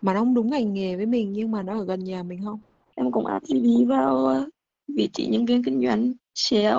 mà 0.00 0.14
nó 0.14 0.20
không 0.20 0.34
đúng 0.34 0.50
ngành 0.50 0.74
nghề 0.74 0.96
với 0.96 1.06
mình 1.06 1.32
nhưng 1.32 1.50
mà 1.50 1.62
nó 1.62 1.78
ở 1.78 1.84
gần 1.84 2.04
nhà 2.04 2.22
mình 2.22 2.40
không? 2.44 2.60
Em 2.94 3.12
cũng 3.12 3.26
áp 3.26 3.42
CV 3.46 3.88
vào 3.88 4.26
ờ, 4.26 4.48
vị 4.88 5.08
trí 5.12 5.26
nhân 5.26 5.46
viên 5.46 5.64
kinh 5.64 5.82
doanh 5.86 6.12
sale 6.34 6.76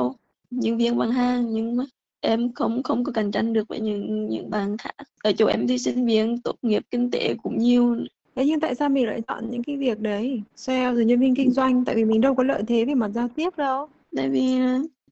nhân 0.55 0.77
viên 0.77 0.97
bán 0.97 1.11
hàng 1.11 1.53
nhưng 1.53 1.77
mà 1.77 1.83
em 2.21 2.53
không 2.53 2.83
không 2.83 3.03
có 3.03 3.11
cạnh 3.11 3.31
tranh 3.31 3.53
được 3.53 3.67
với 3.67 3.79
những 3.79 4.29
những 4.29 4.49
bạn 4.49 4.77
khác 4.77 4.95
ở 5.23 5.31
chỗ 5.31 5.45
em 5.45 5.67
thì 5.67 5.77
sinh 5.77 6.05
viên 6.05 6.41
tốt 6.41 6.55
nghiệp 6.61 6.83
kinh 6.91 7.11
tế 7.11 7.35
cũng 7.43 7.57
nhiều 7.57 7.95
Thế 8.35 8.45
nhưng 8.45 8.59
tại 8.59 8.75
sao 8.75 8.89
mình 8.89 9.07
lại 9.07 9.21
chọn 9.27 9.51
những 9.51 9.63
cái 9.63 9.77
việc 9.77 9.99
đấy 9.99 10.41
sale 10.55 10.93
rồi 10.93 11.05
nhân 11.05 11.19
viên 11.19 11.35
kinh 11.35 11.51
doanh 11.51 11.85
tại 11.85 11.95
vì 11.95 12.05
mình 12.05 12.21
đâu 12.21 12.35
có 12.35 12.43
lợi 12.43 12.63
thế 12.67 12.85
về 12.85 12.93
mặt 12.93 13.11
giao 13.13 13.27
tiếp 13.27 13.57
đâu 13.57 13.87
tại 14.15 14.29
vì 14.29 14.57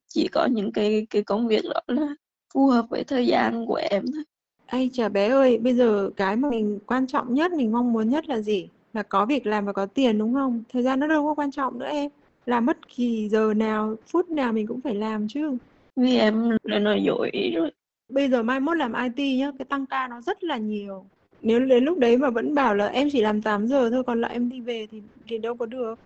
chỉ 0.07 0.27
có 0.27 0.45
những 0.45 0.71
cái 0.71 1.07
cái 1.09 1.23
công 1.23 1.47
việc 1.47 1.63
đó 1.73 1.81
là 1.87 2.15
phù 2.53 2.67
hợp 2.67 2.85
với 2.89 3.03
thời 3.03 3.27
gian 3.27 3.65
của 3.65 3.81
em 3.89 4.03
thôi 4.13 4.23
Ây 4.67 4.89
chà 4.93 5.09
bé 5.09 5.29
ơi, 5.29 5.57
bây 5.57 5.73
giờ 5.73 6.09
cái 6.17 6.35
mà 6.35 6.49
mình 6.49 6.79
quan 6.85 7.07
trọng 7.07 7.33
nhất, 7.33 7.51
mình 7.51 7.71
mong 7.71 7.93
muốn 7.93 8.09
nhất 8.09 8.29
là 8.29 8.41
gì? 8.41 8.67
Là 8.93 9.03
có 9.03 9.25
việc 9.25 9.45
làm 9.45 9.65
và 9.65 9.73
có 9.73 9.85
tiền 9.85 10.17
đúng 10.17 10.33
không? 10.33 10.63
Thời 10.73 10.83
gian 10.83 10.99
nó 10.99 11.07
đâu 11.07 11.25
có 11.25 11.33
quan 11.35 11.51
trọng 11.51 11.79
nữa 11.79 11.85
em. 11.85 12.11
Làm 12.45 12.65
bất 12.65 12.77
kỳ 12.95 13.29
giờ 13.29 13.53
nào, 13.53 13.95
phút 14.07 14.29
nào 14.29 14.53
mình 14.53 14.67
cũng 14.67 14.81
phải 14.81 14.95
làm 14.95 15.27
chứ. 15.27 15.57
vì 15.95 16.17
em 16.17 16.49
là 16.63 16.79
nói 16.79 17.03
dối 17.03 17.31
rồi 17.55 17.71
Bây 18.09 18.29
giờ 18.29 18.43
mai 18.43 18.59
mốt 18.59 18.77
làm 18.77 18.93
IT 18.93 19.37
nhá, 19.37 19.51
cái 19.59 19.65
tăng 19.65 19.85
ca 19.85 20.07
nó 20.07 20.21
rất 20.21 20.43
là 20.43 20.57
nhiều. 20.57 21.05
Nếu 21.41 21.59
đến 21.59 21.83
lúc 21.83 21.97
đấy 21.97 22.17
mà 22.17 22.29
vẫn 22.29 22.55
bảo 22.55 22.75
là 22.75 22.87
em 22.87 23.09
chỉ 23.11 23.21
làm 23.21 23.41
8 23.41 23.67
giờ 23.67 23.89
thôi, 23.89 24.03
còn 24.03 24.21
lại 24.21 24.33
em 24.33 24.49
đi 24.49 24.61
về 24.61 24.87
thì 24.91 25.01
thì 25.27 25.37
đâu 25.37 25.55
có 25.57 25.65
được. 25.65 25.99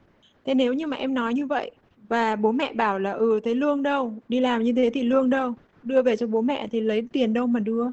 Thế 0.45 0.53
nếu 0.53 0.73
như 0.73 0.87
mà 0.87 0.97
em 0.97 1.13
nói 1.13 1.33
như 1.33 1.45
vậy 1.45 1.71
và 2.07 2.35
bố 2.35 2.51
mẹ 2.51 2.73
bảo 2.73 2.99
là 2.99 3.11
ừ 3.11 3.39
thế 3.43 3.53
lương 3.53 3.83
đâu, 3.83 4.13
đi 4.27 4.39
làm 4.39 4.63
như 4.63 4.73
thế 4.73 4.89
thì 4.93 5.03
lương 5.03 5.29
đâu, 5.29 5.53
đưa 5.83 6.01
về 6.01 6.17
cho 6.17 6.27
bố 6.27 6.41
mẹ 6.41 6.67
thì 6.71 6.81
lấy 6.81 7.07
tiền 7.11 7.33
đâu 7.33 7.47
mà 7.47 7.59
đưa. 7.59 7.85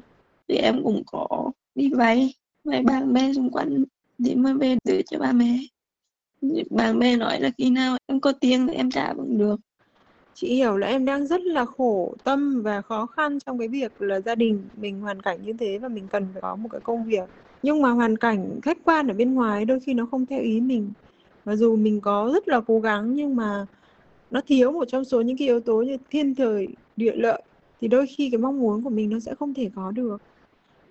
thì 0.47 0.55
em 0.55 0.83
cũng 0.83 1.03
có 1.05 1.51
đi 1.75 1.89
vay 1.93 2.33
vay 2.63 2.83
bạn 2.83 3.13
bè 3.13 3.33
xung 3.33 3.49
quanh 3.49 3.83
thì 4.25 4.35
mới 4.35 4.53
về 4.53 4.77
đưa 4.85 5.01
cho 5.01 5.19
ba 5.19 5.31
mẹ 5.31 5.57
bạn 6.69 6.99
bè 6.99 7.17
nói 7.17 7.39
là 7.39 7.49
khi 7.57 7.69
nào 7.69 7.97
em 8.07 8.19
có 8.19 8.31
tiền 8.31 8.67
thì 8.67 8.73
em 8.73 8.91
trả 8.91 9.13
vẫn 9.13 9.37
được. 9.37 9.55
Chị 10.33 10.55
hiểu 10.55 10.77
là 10.77 10.87
em 10.87 11.05
đang 11.05 11.27
rất 11.27 11.41
là 11.41 11.65
khổ 11.65 12.13
tâm 12.23 12.61
và 12.61 12.81
khó 12.81 13.05
khăn 13.05 13.39
trong 13.45 13.59
cái 13.59 13.67
việc 13.67 14.01
là 14.01 14.19
gia 14.19 14.35
đình 14.35 14.63
mình 14.77 15.01
hoàn 15.01 15.21
cảnh 15.21 15.39
như 15.45 15.53
thế 15.53 15.77
và 15.77 15.87
mình 15.87 16.07
cần 16.11 16.27
phải 16.33 16.41
có 16.41 16.55
một 16.55 16.69
cái 16.71 16.81
công 16.81 17.05
việc. 17.05 17.29
Nhưng 17.63 17.81
mà 17.81 17.89
hoàn 17.89 18.17
cảnh 18.17 18.59
khách 18.61 18.77
quan 18.83 19.07
ở 19.07 19.13
bên 19.13 19.33
ngoài 19.33 19.65
đôi 19.65 19.79
khi 19.79 19.93
nó 19.93 20.05
không 20.11 20.25
theo 20.25 20.41
ý 20.41 20.61
mình. 20.61 20.91
Và 21.43 21.55
dù 21.55 21.75
mình 21.75 22.01
có 22.01 22.29
rất 22.33 22.47
là 22.47 22.61
cố 22.67 22.79
gắng 22.79 23.15
nhưng 23.15 23.35
mà 23.35 23.65
nó 24.31 24.41
thiếu 24.47 24.71
một 24.71 24.85
trong 24.87 25.05
số 25.05 25.21
những 25.21 25.37
cái 25.37 25.47
yếu 25.47 25.59
tố 25.59 25.81
như 25.81 25.97
thiên 26.09 26.35
thời, 26.35 26.67
địa 26.95 27.15
lợi 27.15 27.41
thì 27.81 27.87
đôi 27.87 28.05
khi 28.17 28.29
cái 28.29 28.37
mong 28.39 28.59
muốn 28.59 28.83
của 28.83 28.89
mình 28.89 29.09
nó 29.09 29.19
sẽ 29.19 29.35
không 29.35 29.53
thể 29.53 29.69
có 29.75 29.91
được. 29.91 30.21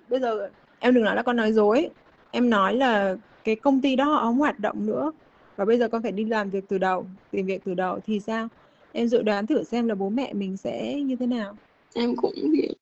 Bây 0.08 0.20
giờ 0.20 0.48
em 0.78 0.94
đừng 0.94 1.04
nói 1.04 1.16
là 1.16 1.22
con 1.22 1.36
nói 1.36 1.52
dối. 1.52 1.88
Em 2.30 2.50
nói 2.50 2.76
là 2.76 3.16
cái 3.44 3.56
công 3.56 3.80
ty 3.80 3.96
đó 3.96 4.04
họ 4.04 4.22
không 4.22 4.38
hoạt 4.38 4.60
động 4.60 4.86
nữa 4.86 5.12
và 5.56 5.64
bây 5.64 5.78
giờ 5.78 5.88
con 5.88 6.02
phải 6.02 6.12
đi 6.12 6.24
làm 6.24 6.50
việc 6.50 6.64
từ 6.68 6.78
đầu. 6.78 7.06
Tìm 7.30 7.46
việc 7.46 7.64
từ 7.64 7.74
đầu 7.74 8.00
thì 8.06 8.20
sao? 8.20 8.48
Em 8.92 9.08
dự 9.08 9.22
đoán 9.22 9.46
thử 9.46 9.64
xem 9.64 9.88
là 9.88 9.94
bố 9.94 10.08
mẹ 10.08 10.32
mình 10.32 10.56
sẽ 10.56 10.94
như 10.94 11.16
thế 11.16 11.26
nào. 11.26 11.56
Em 11.94 12.16
cũng 12.16 12.34
biết 12.52 12.74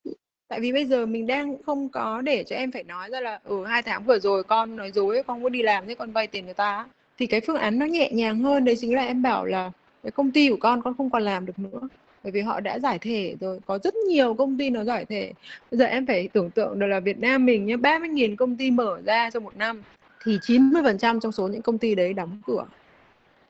tại 0.48 0.60
vì 0.60 0.72
bây 0.72 0.84
giờ 0.84 1.06
mình 1.06 1.26
đang 1.26 1.62
không 1.62 1.88
có 1.88 2.20
để 2.20 2.44
cho 2.44 2.56
em 2.56 2.72
phải 2.72 2.82
nói 2.82 3.10
ra 3.10 3.20
là 3.20 3.40
ừ 3.44 3.64
hai 3.64 3.82
tháng 3.82 4.04
vừa 4.04 4.18
rồi 4.18 4.44
con 4.44 4.76
nói 4.76 4.92
dối 4.92 5.22
con 5.26 5.42
có 5.42 5.48
đi 5.48 5.62
làm 5.62 5.86
thế 5.86 5.94
con 5.94 6.12
vay 6.12 6.26
tiền 6.26 6.44
người 6.44 6.54
ta 6.54 6.86
thì 7.18 7.26
cái 7.26 7.40
phương 7.40 7.56
án 7.56 7.78
nó 7.78 7.86
nhẹ 7.86 8.10
nhàng 8.12 8.38
hơn. 8.38 8.64
Đấy 8.64 8.76
chính 8.80 8.94
là 8.94 9.04
em 9.04 9.22
bảo 9.22 9.44
là 9.44 9.70
cái 10.02 10.10
công 10.10 10.30
ty 10.30 10.50
của 10.50 10.56
con 10.60 10.82
con 10.82 10.94
không 10.96 11.10
còn 11.10 11.22
làm 11.22 11.46
được 11.46 11.58
nữa. 11.58 11.88
Bởi 12.22 12.32
vì 12.32 12.40
họ 12.40 12.60
đã 12.60 12.78
giải 12.78 12.98
thể 12.98 13.34
rồi. 13.40 13.60
Có 13.66 13.78
rất 13.78 13.94
nhiều 13.94 14.34
công 14.34 14.58
ty 14.58 14.70
nó 14.70 14.84
giải 14.84 15.04
thể. 15.04 15.32
Bây 15.70 15.78
giờ 15.78 15.84
em 15.84 16.06
phải 16.06 16.28
tưởng 16.32 16.50
tượng 16.50 16.78
được 16.78 16.86
là 16.86 17.00
Việt 17.00 17.18
Nam 17.18 17.46
mình 17.46 17.66
nhé 17.66 17.76
30.000 17.76 18.36
công 18.36 18.56
ty 18.56 18.70
mở 18.70 19.00
ra 19.04 19.30
trong 19.30 19.44
một 19.44 19.56
năm 19.56 19.82
thì 20.24 20.38
90% 20.42 21.20
trong 21.20 21.32
số 21.32 21.48
những 21.48 21.62
công 21.62 21.78
ty 21.78 21.94
đấy 21.94 22.14
đóng 22.14 22.40
cửa. 22.46 22.64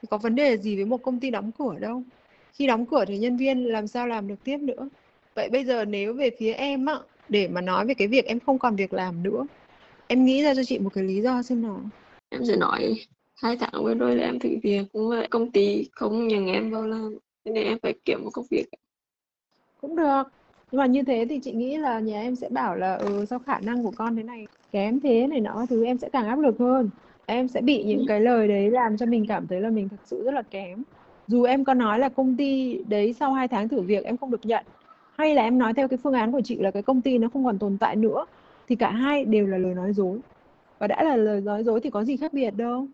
Thì 0.02 0.08
có 0.10 0.18
vấn 0.18 0.34
đề 0.34 0.56
gì 0.56 0.76
với 0.76 0.84
một 0.84 1.02
công 1.02 1.20
ty 1.20 1.30
đóng 1.30 1.50
cửa 1.58 1.74
đâu? 1.80 2.02
Khi 2.52 2.66
đóng 2.66 2.86
cửa 2.86 3.04
thì 3.04 3.18
nhân 3.18 3.36
viên 3.36 3.64
làm 3.64 3.86
sao 3.86 4.06
làm 4.06 4.28
được 4.28 4.44
tiếp 4.44 4.58
nữa? 4.58 4.88
Vậy 5.34 5.48
bây 5.52 5.64
giờ 5.64 5.84
nếu 5.84 6.14
về 6.14 6.30
phía 6.38 6.52
em 6.52 6.86
á 6.86 6.94
để 7.28 7.48
mà 7.48 7.60
nói 7.60 7.86
về 7.86 7.94
cái 7.94 8.08
việc 8.08 8.24
em 8.24 8.40
không 8.40 8.58
còn 8.58 8.76
việc 8.76 8.92
làm 8.92 9.22
nữa 9.22 9.46
em 10.12 10.24
nghĩ 10.24 10.42
ra 10.42 10.54
cho 10.54 10.64
chị 10.64 10.78
một 10.78 10.90
cái 10.94 11.04
lý 11.04 11.20
do 11.20 11.42
xem 11.42 11.62
nào. 11.62 11.80
Em 12.28 12.44
sẽ 12.44 12.56
nói 12.56 12.94
hai 13.34 13.56
tháng 13.56 13.84
vừa 13.84 13.94
rồi 13.94 14.16
là 14.16 14.24
em 14.24 14.38
thử 14.38 14.48
việc 14.62 14.82
cũng 14.92 15.08
vậy 15.08 15.26
công 15.30 15.50
ty 15.50 15.88
không 15.92 16.28
nhận 16.28 16.46
em 16.46 16.70
vào 16.70 16.86
làm 16.86 17.14
nên 17.44 17.64
em 17.64 17.78
phải 17.82 17.94
kiếm 18.04 18.24
một 18.24 18.30
công 18.32 18.46
việc. 18.50 18.64
Cũng 19.80 19.96
được 19.96 20.22
nhưng 20.72 20.78
mà 20.78 20.86
như 20.86 21.02
thế 21.02 21.26
thì 21.30 21.38
chị 21.38 21.52
nghĩ 21.52 21.76
là 21.76 22.00
nhà 22.00 22.20
em 22.20 22.36
sẽ 22.36 22.48
bảo 22.48 22.76
là 22.76 22.94
ừ 22.94 23.24
sao 23.30 23.38
khả 23.38 23.60
năng 23.60 23.82
của 23.84 23.92
con 23.96 24.16
thế 24.16 24.22
này 24.22 24.46
kém 24.72 25.00
thế 25.00 25.26
này 25.26 25.40
nọ 25.40 25.66
thứ 25.70 25.84
em 25.84 25.98
sẽ 25.98 26.08
càng 26.08 26.26
áp 26.26 26.38
lực 26.38 26.58
hơn. 26.58 26.90
Em 27.26 27.48
sẽ 27.48 27.60
bị 27.60 27.84
những 27.84 28.04
cái 28.08 28.20
lời 28.20 28.48
đấy 28.48 28.70
làm 28.70 28.96
cho 28.96 29.06
mình 29.06 29.26
cảm 29.28 29.46
thấy 29.46 29.60
là 29.60 29.70
mình 29.70 29.88
thật 29.88 29.96
sự 30.04 30.22
rất 30.24 30.34
là 30.34 30.42
kém. 30.42 30.82
Dù 31.26 31.42
em 31.42 31.64
có 31.64 31.74
nói 31.74 31.98
là 31.98 32.08
công 32.08 32.36
ty 32.36 32.78
đấy 32.88 33.12
sau 33.12 33.32
2 33.32 33.48
tháng 33.48 33.68
thử 33.68 33.80
việc 33.80 34.04
em 34.04 34.16
không 34.16 34.30
được 34.30 34.46
nhận 34.46 34.64
hay 35.18 35.34
là 35.34 35.42
em 35.42 35.58
nói 35.58 35.74
theo 35.74 35.88
cái 35.88 35.98
phương 36.02 36.12
án 36.12 36.32
của 36.32 36.40
chị 36.40 36.56
là 36.56 36.70
cái 36.70 36.82
công 36.82 37.00
ty 37.00 37.18
nó 37.18 37.28
không 37.32 37.44
còn 37.44 37.58
tồn 37.58 37.78
tại 37.78 37.96
nữa 37.96 38.26
thì 38.68 38.76
cả 38.76 38.90
hai 38.90 39.24
đều 39.24 39.46
là 39.46 39.58
lời 39.58 39.74
nói 39.74 39.92
dối. 39.92 40.18
Và 40.78 40.86
đã 40.86 41.02
là 41.02 41.16
lời 41.16 41.40
nói 41.40 41.64
dối 41.64 41.80
thì 41.80 41.90
có 41.90 42.04
gì 42.04 42.16
khác 42.16 42.32
biệt 42.32 42.50
đâu. 42.50 42.86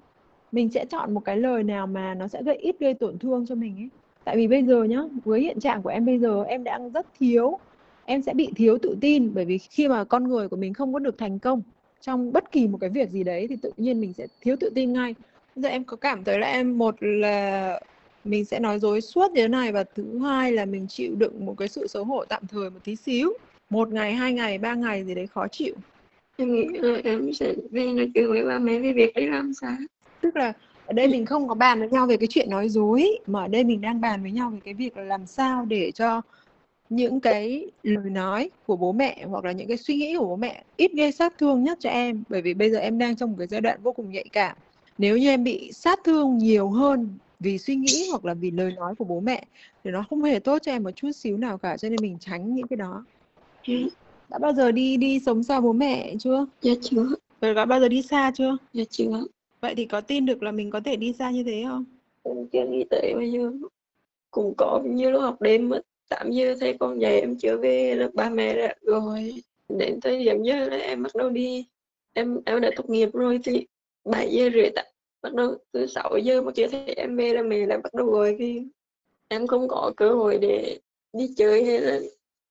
Mình 0.53 0.69
sẽ 0.69 0.85
chọn 0.85 1.15
một 1.15 1.25
cái 1.25 1.37
lời 1.37 1.63
nào 1.63 1.87
mà 1.87 2.15
nó 2.15 2.29
sẽ 2.29 2.43
gây 2.43 2.57
ít 2.57 2.77
gây 2.81 2.95
tổn 2.95 3.19
thương 3.19 3.47
cho 3.47 3.55
mình 3.55 3.77
ấy. 3.77 3.89
Tại 4.25 4.37
vì 4.37 4.49
bây 4.49 4.63
giờ 4.63 4.85
nhá 4.85 5.03
với 5.25 5.41
hiện 5.41 5.61
trạng 5.61 5.83
của 5.83 5.89
em 5.89 6.07
bây 6.07 6.19
giờ 6.19 6.45
em 6.45 6.65
đang 6.65 6.91
rất 6.91 7.07
thiếu 7.19 7.59
em 8.09 8.23
sẽ 8.23 8.35
bị 8.35 8.49
thiếu 8.57 8.79
tự 8.83 8.97
tin 9.01 9.35
bởi 9.35 9.45
vì 9.45 9.59
khi 9.59 9.89
mà 9.89 10.05
con 10.05 10.29
người 10.29 10.49
của 10.49 10.57
mình 10.57 10.75
không 10.75 10.93
có 10.93 10.99
được 10.99 11.19
thành 11.19 11.39
công 11.39 11.63
trong 12.01 12.33
bất 12.33 12.53
kỳ 12.53 12.67
một 12.67 12.79
cái 12.81 12.91
việc 12.91 13.11
gì 13.11 13.25
đấy 13.25 13.47
thì 13.49 13.57
tự 13.63 13.73
nhiên 13.77 14.01
mình 14.01 14.13
sẽ 14.13 14.27
thiếu 14.41 14.57
tự 14.61 14.71
tin 14.75 14.93
ngay. 14.93 15.15
Bây 15.55 15.63
giờ 15.63 15.69
em 15.69 15.85
có 15.85 15.97
cảm 15.97 16.25
thấy 16.25 16.39
là 16.39 16.47
em 16.47 16.79
một 16.79 16.95
là 17.01 17.81
mình 18.25 18.45
sẽ 18.45 18.61
nói 18.61 18.79
dối 18.79 19.01
suốt 19.01 19.33
như 19.33 19.43
thế 19.43 19.49
này 19.49 19.73
và 19.73 19.85
thứ 19.95 20.19
hai 20.19 20.53
là 20.53 20.65
mình 20.65 20.87
chịu 20.89 21.15
đựng 21.19 21.47
một 21.47 21.55
cái 21.59 21.69
sự 21.69 21.87
xấu 21.87 22.05
hổ 22.05 22.25
tạm 22.25 22.43
thời 22.47 22.71
một 22.71 22.79
tí 22.85 22.97
xíu 22.97 23.33
một 23.71 23.89
ngày 23.89 24.13
hai 24.15 24.33
ngày 24.33 24.59
ba 24.59 24.75
ngày 24.75 25.05
gì 25.05 25.15
đấy 25.15 25.27
khó 25.27 25.49
chịu. 25.49 25.75
Em 26.37 26.55
nghĩ 26.55 26.65
là 26.79 27.01
em 27.05 27.33
sẽ 27.33 27.55
về 27.71 27.87
nói 27.87 28.11
chuyện 28.15 28.29
với 28.29 28.45
ba 28.45 28.59
mẹ 28.59 28.79
về 28.79 28.93
việc 28.93 29.15
đi 29.15 29.27
làm 29.27 29.53
sao? 29.55 29.77
Tức 30.21 30.37
là 30.37 30.53
ở 30.87 30.93
đây 30.93 31.09
mình 31.09 31.27
không 31.27 31.49
có 31.49 31.55
bàn 31.55 31.79
với 31.79 31.89
nhau 31.89 32.07
về 32.07 32.17
cái 32.17 32.27
chuyện 32.27 32.51
nói 32.51 32.69
dối 32.69 33.19
mà 33.27 33.43
ở 33.43 33.49
đây 33.49 33.65
mình 33.65 33.81
đang 33.81 34.01
bàn 34.01 34.23
với 34.23 34.31
nhau 34.31 34.51
về 34.51 34.59
cái 34.65 34.75
việc 34.75 34.97
là 34.97 35.03
làm 35.03 35.27
sao 35.27 35.65
để 35.65 35.91
cho 35.91 36.23
những 36.89 37.21
cái 37.21 37.67
lời 37.83 38.11
nói 38.11 38.51
của 38.67 38.77
bố 38.77 38.93
mẹ 38.93 39.25
hoặc 39.27 39.45
là 39.45 39.53
những 39.53 39.69
cái 39.69 39.77
suy 39.77 39.97
nghĩ 39.97 40.17
của 40.17 40.25
bố 40.25 40.37
mẹ 40.37 40.65
ít 40.77 40.93
gây 40.93 41.13
sát 41.13 41.39
thương 41.39 41.65
nhất 41.65 41.79
cho 41.81 41.91
em. 41.91 42.23
Bởi 42.29 42.43
vì 42.43 42.55
bây 42.55 42.71
giờ 42.71 42.79
em 42.79 42.99
đang 42.99 43.17
trong 43.17 43.31
một 43.31 43.37
cái 43.39 43.47
giai 43.47 43.61
đoạn 43.61 43.81
vô 43.83 43.93
cùng 43.93 44.13
nhạy 44.13 44.27
cảm. 44.33 44.57
Nếu 44.99 45.17
như 45.17 45.29
em 45.29 45.45
bị 45.45 45.73
sát 45.73 45.99
thương 46.05 46.39
nhiều 46.39 46.71
hơn 46.71 47.09
vì 47.41 47.59
suy 47.59 47.77
nghĩ 47.77 48.09
hoặc 48.11 48.25
là 48.25 48.35
vì 48.35 48.51
lời 48.51 48.73
nói 48.77 48.95
của 48.95 49.05
bố 49.05 49.21
mẹ 49.21 49.45
thì 49.85 49.91
nó 49.91 50.05
không 50.11 50.23
hề 50.23 50.39
tốt 50.39 50.59
cho 50.63 50.73
em 50.73 50.83
một 50.83 50.91
chút 50.91 51.11
xíu 51.13 51.37
nào 51.37 51.59
cả 51.59 51.77
cho 51.77 51.89
nên 51.89 51.99
mình 52.03 52.17
tránh 52.21 52.55
những 52.55 52.67
cái 52.67 52.77
đó. 52.77 53.05
Ừ. 53.67 53.75
đã 54.29 54.39
bao 54.39 54.53
giờ 54.53 54.73
đi 54.73 54.97
đi 54.97 55.21
sống 55.21 55.43
xa 55.43 55.61
bố 55.61 55.73
mẹ 55.73 56.15
chưa? 56.19 56.47
Dạ 56.63 56.73
chưa. 56.83 57.07
Rồi 57.41 57.55
đã 57.55 57.65
bao 57.65 57.81
giờ 57.81 57.89
đi 57.89 58.03
xa 58.03 58.33
chưa? 58.35 58.57
Dạ 58.73 58.85
chưa. 58.91 59.25
Vậy 59.61 59.75
thì 59.75 59.87
có 59.87 60.01
tin 60.01 60.27
được 60.27 60.43
là 60.43 60.53
mình 60.53 60.71
có 60.71 60.81
thể 60.81 60.97
đi 60.97 61.13
xa 61.13 61.31
như 61.31 61.45
thế 61.45 61.65
không? 61.69 61.85
Em 62.23 62.47
chưa 62.53 62.67
nghĩ 62.67 62.85
tới 62.91 63.13
bây 63.17 63.33
giờ. 63.33 63.53
Cũng 64.31 64.55
có 64.57 64.83
như 64.85 65.11
lúc 65.11 65.23
học 65.23 65.41
đêm 65.41 65.69
mất 65.69 65.83
8 66.09 66.31
giờ 66.31 66.55
thấy 66.61 66.77
con 66.81 67.01
dậy 67.01 67.21
em 67.21 67.37
chưa 67.39 67.57
về 67.57 67.95
là 67.95 68.09
ba 68.15 68.31
mẹ 68.31 68.55
đã 68.55 68.75
rồi. 68.83 69.43
Đến 69.69 70.01
thời 70.01 70.25
điểm 70.25 70.43
giờ 70.43 70.69
là 70.69 70.77
em 70.77 71.03
bắt 71.03 71.15
đầu 71.15 71.31
đi. 71.31 71.67
Em 72.13 72.41
em 72.47 72.61
đã 72.61 72.71
tốt 72.77 72.91
nghiệp 72.91 73.09
rồi 73.13 73.41
thì 73.45 73.67
7 74.05 74.31
giờ 74.31 74.51
rưỡi 74.55 74.71
tạ 74.71 74.83
bắt 75.23 75.35
đầu 75.35 75.55
từ 75.73 75.87
6 75.87 76.19
giờ 76.23 76.43
mà 76.43 76.53
chưa 76.55 76.69
thấy 76.69 76.95
em 76.97 77.17
về 77.17 77.33
là 77.33 77.43
mẹ 77.43 77.67
lại 77.67 77.79
bắt 77.79 77.95
đầu 77.95 78.07
gọi 78.07 78.37
thì 78.39 78.63
em 79.29 79.47
không 79.47 79.69
có 79.69 79.93
cơ 79.97 80.15
hội 80.15 80.39
để 80.39 80.79
đi 81.13 81.35
chơi 81.37 81.65
hay 81.65 81.81
là 81.81 81.99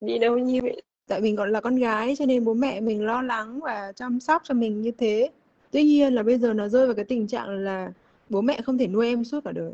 đi 0.01 0.17
đâu 0.17 0.37
như 0.37 0.59
vậy 0.61 0.81
tại 1.07 1.21
mình 1.21 1.35
còn 1.35 1.51
là 1.51 1.61
con 1.61 1.75
gái 1.75 2.15
cho 2.15 2.25
nên 2.25 2.45
bố 2.45 2.53
mẹ 2.53 2.81
mình 2.81 3.05
lo 3.05 3.21
lắng 3.21 3.59
và 3.63 3.91
chăm 3.95 4.19
sóc 4.19 4.41
cho 4.45 4.53
mình 4.53 4.81
như 4.81 4.91
thế. 4.91 5.29
Tuy 5.71 5.83
nhiên 5.83 6.13
là 6.13 6.23
bây 6.23 6.37
giờ 6.37 6.53
nó 6.53 6.67
rơi 6.67 6.85
vào 6.85 6.95
cái 6.95 7.05
tình 7.05 7.27
trạng 7.27 7.49
là 7.49 7.91
bố 8.29 8.41
mẹ 8.41 8.61
không 8.61 8.77
thể 8.77 8.87
nuôi 8.87 9.07
em 9.07 9.23
suốt 9.23 9.43
cả 9.45 9.51
đời. 9.51 9.71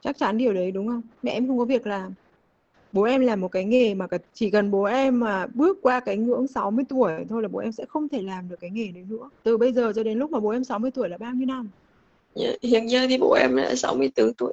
Chắc 0.00 0.18
chắn 0.18 0.38
điều 0.38 0.52
đấy 0.52 0.70
đúng 0.70 0.88
không? 0.88 1.02
Mẹ 1.22 1.32
em 1.32 1.48
không 1.48 1.58
có 1.58 1.64
việc 1.64 1.86
làm 1.86 2.14
bố 2.96 3.02
em 3.02 3.20
làm 3.20 3.40
một 3.40 3.48
cái 3.48 3.64
nghề 3.64 3.94
mà 3.94 4.06
chỉ 4.34 4.50
cần 4.50 4.70
bố 4.70 4.82
em 4.82 5.20
mà 5.20 5.46
bước 5.54 5.78
qua 5.82 6.00
cái 6.00 6.16
ngưỡng 6.16 6.46
60 6.46 6.84
tuổi 6.88 7.12
thôi 7.28 7.42
là 7.42 7.48
bố 7.48 7.58
em 7.58 7.72
sẽ 7.72 7.84
không 7.88 8.08
thể 8.08 8.22
làm 8.22 8.48
được 8.48 8.56
cái 8.60 8.70
nghề 8.70 8.88
đấy 8.88 9.04
nữa. 9.08 9.30
Từ 9.42 9.58
bây 9.58 9.72
giờ 9.72 9.92
cho 9.96 10.02
đến 10.02 10.18
lúc 10.18 10.30
mà 10.30 10.40
bố 10.40 10.50
em 10.50 10.64
60 10.64 10.90
tuổi 10.90 11.08
là 11.08 11.18
bao 11.18 11.32
nhiêu 11.34 11.46
năm? 11.46 11.68
Dạ, 12.34 12.48
hiện 12.62 12.90
giờ 12.90 13.06
thì 13.08 13.18
bố 13.18 13.32
em 13.32 13.56
đã 13.56 13.74
64 13.74 14.34
tuổi. 14.34 14.52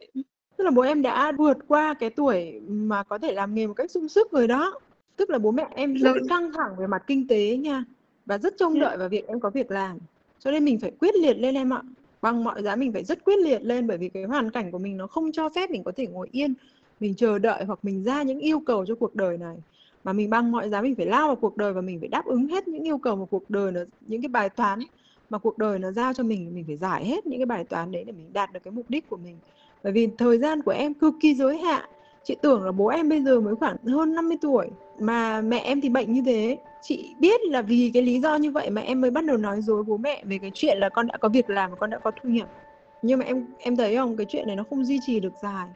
Tức 0.57 0.63
là 0.63 0.71
bố 0.71 0.81
em 0.81 1.01
đã 1.01 1.31
vượt 1.31 1.57
qua 1.67 1.93
cái 1.93 2.09
tuổi 2.09 2.61
mà 2.67 3.03
có 3.03 3.17
thể 3.17 3.33
làm 3.33 3.55
nghề 3.55 3.67
một 3.67 3.73
cách 3.73 3.91
sung 3.91 4.07
sức 4.07 4.31
rồi 4.31 4.47
đó. 4.47 4.79
Tức 5.15 5.29
là 5.29 5.37
bố 5.37 5.51
mẹ 5.51 5.67
em 5.75 5.93
rất 5.93 6.13
căng 6.29 6.51
thẳng 6.53 6.75
về 6.77 6.87
mặt 6.87 7.03
kinh 7.07 7.27
tế 7.27 7.57
nha 7.57 7.83
và 8.25 8.37
rất 8.37 8.53
trông 8.57 8.79
đợi 8.79 8.97
vào 8.97 9.09
việc 9.09 9.27
em 9.27 9.39
có 9.39 9.49
việc 9.49 9.71
làm. 9.71 9.97
Cho 10.39 10.51
nên 10.51 10.65
mình 10.65 10.79
phải 10.79 10.91
quyết 10.99 11.15
liệt 11.15 11.37
lên 11.37 11.55
em 11.55 11.73
ạ. 11.73 11.81
Bằng 12.21 12.43
mọi 12.43 12.63
giá 12.63 12.75
mình 12.75 12.93
phải 12.93 13.03
rất 13.03 13.25
quyết 13.25 13.39
liệt 13.39 13.59
lên 13.63 13.87
bởi 13.87 13.97
vì 13.97 14.09
cái 14.09 14.23
hoàn 14.23 14.51
cảnh 14.51 14.71
của 14.71 14.79
mình 14.79 14.97
nó 14.97 15.07
không 15.07 15.31
cho 15.31 15.49
phép 15.49 15.71
mình 15.71 15.83
có 15.83 15.91
thể 15.95 16.07
ngồi 16.07 16.29
yên 16.31 16.53
mình 17.03 17.15
chờ 17.15 17.39
đợi 17.39 17.63
hoặc 17.65 17.79
mình 17.83 18.03
ra 18.03 18.23
những 18.23 18.39
yêu 18.39 18.59
cầu 18.59 18.85
cho 18.85 18.95
cuộc 18.95 19.15
đời 19.15 19.37
này. 19.37 19.55
Mà 20.03 20.13
mình 20.13 20.29
bằng 20.29 20.51
mọi 20.51 20.69
giá 20.69 20.81
mình 20.81 20.95
phải 20.95 21.05
lao 21.05 21.27
vào 21.27 21.35
cuộc 21.35 21.57
đời 21.57 21.73
và 21.73 21.81
mình 21.81 21.99
phải 21.99 22.09
đáp 22.09 22.25
ứng 22.25 22.47
hết 22.47 22.67
những 22.67 22.83
yêu 22.83 22.97
cầu 22.97 23.15
mà 23.15 23.25
cuộc 23.25 23.49
đời 23.49 23.71
nó, 23.71 23.81
những 24.07 24.21
cái 24.21 24.29
bài 24.29 24.49
toán 24.49 24.79
mà 25.29 25.37
cuộc 25.37 25.57
đời 25.57 25.79
nó 25.79 25.91
giao 25.91 26.13
cho 26.13 26.23
mình 26.23 26.55
mình 26.55 26.63
phải 26.67 26.77
giải 26.77 27.05
hết 27.05 27.25
những 27.25 27.39
cái 27.39 27.45
bài 27.45 27.63
toán 27.63 27.91
đấy 27.91 28.03
để 28.03 28.11
mình 28.11 28.33
đạt 28.33 28.53
được 28.53 28.59
cái 28.63 28.71
mục 28.71 28.85
đích 28.89 29.09
của 29.09 29.17
mình. 29.17 29.37
Bởi 29.83 29.93
vì 29.93 30.07
thời 30.17 30.37
gian 30.37 30.61
của 30.61 30.71
em 30.71 30.93
cực 30.93 31.13
kỳ 31.21 31.33
giới 31.33 31.57
hạn. 31.57 31.89
Chị 32.23 32.35
tưởng 32.41 32.63
là 32.63 32.71
bố 32.71 32.87
em 32.87 33.09
bây 33.09 33.23
giờ 33.23 33.41
mới 33.41 33.55
khoảng 33.55 33.77
hơn 33.87 34.15
50 34.15 34.37
tuổi, 34.41 34.67
mà 34.99 35.41
mẹ 35.41 35.59
em 35.59 35.81
thì 35.81 35.89
bệnh 35.89 36.13
như 36.13 36.21
thế. 36.25 36.57
Chị 36.81 37.15
biết 37.19 37.41
là 37.41 37.61
vì 37.61 37.91
cái 37.93 38.03
lý 38.03 38.19
do 38.19 38.35
như 38.35 38.51
vậy 38.51 38.69
mà 38.69 38.81
em 38.81 39.01
mới 39.01 39.11
bắt 39.11 39.25
đầu 39.25 39.37
nói 39.37 39.61
dối 39.61 39.83
bố 39.83 39.97
mẹ 39.97 40.23
về 40.25 40.37
cái 40.37 40.51
chuyện 40.53 40.77
là 40.77 40.89
con 40.89 41.07
đã 41.07 41.17
có 41.17 41.29
việc 41.29 41.49
làm 41.49 41.69
và 41.69 41.75
con 41.75 41.89
đã 41.89 41.99
có 41.99 42.11
thu 42.11 42.29
nhập. 42.29 42.49
Nhưng 43.01 43.19
mà 43.19 43.25
em 43.25 43.45
em 43.59 43.75
thấy 43.75 43.95
không? 43.95 44.17
Cái 44.17 44.25
chuyện 44.29 44.47
này 44.47 44.55
nó 44.55 44.63
không 44.69 44.85
duy 44.85 44.99
trì 45.05 45.19
được 45.19 45.33
dài 45.41 45.67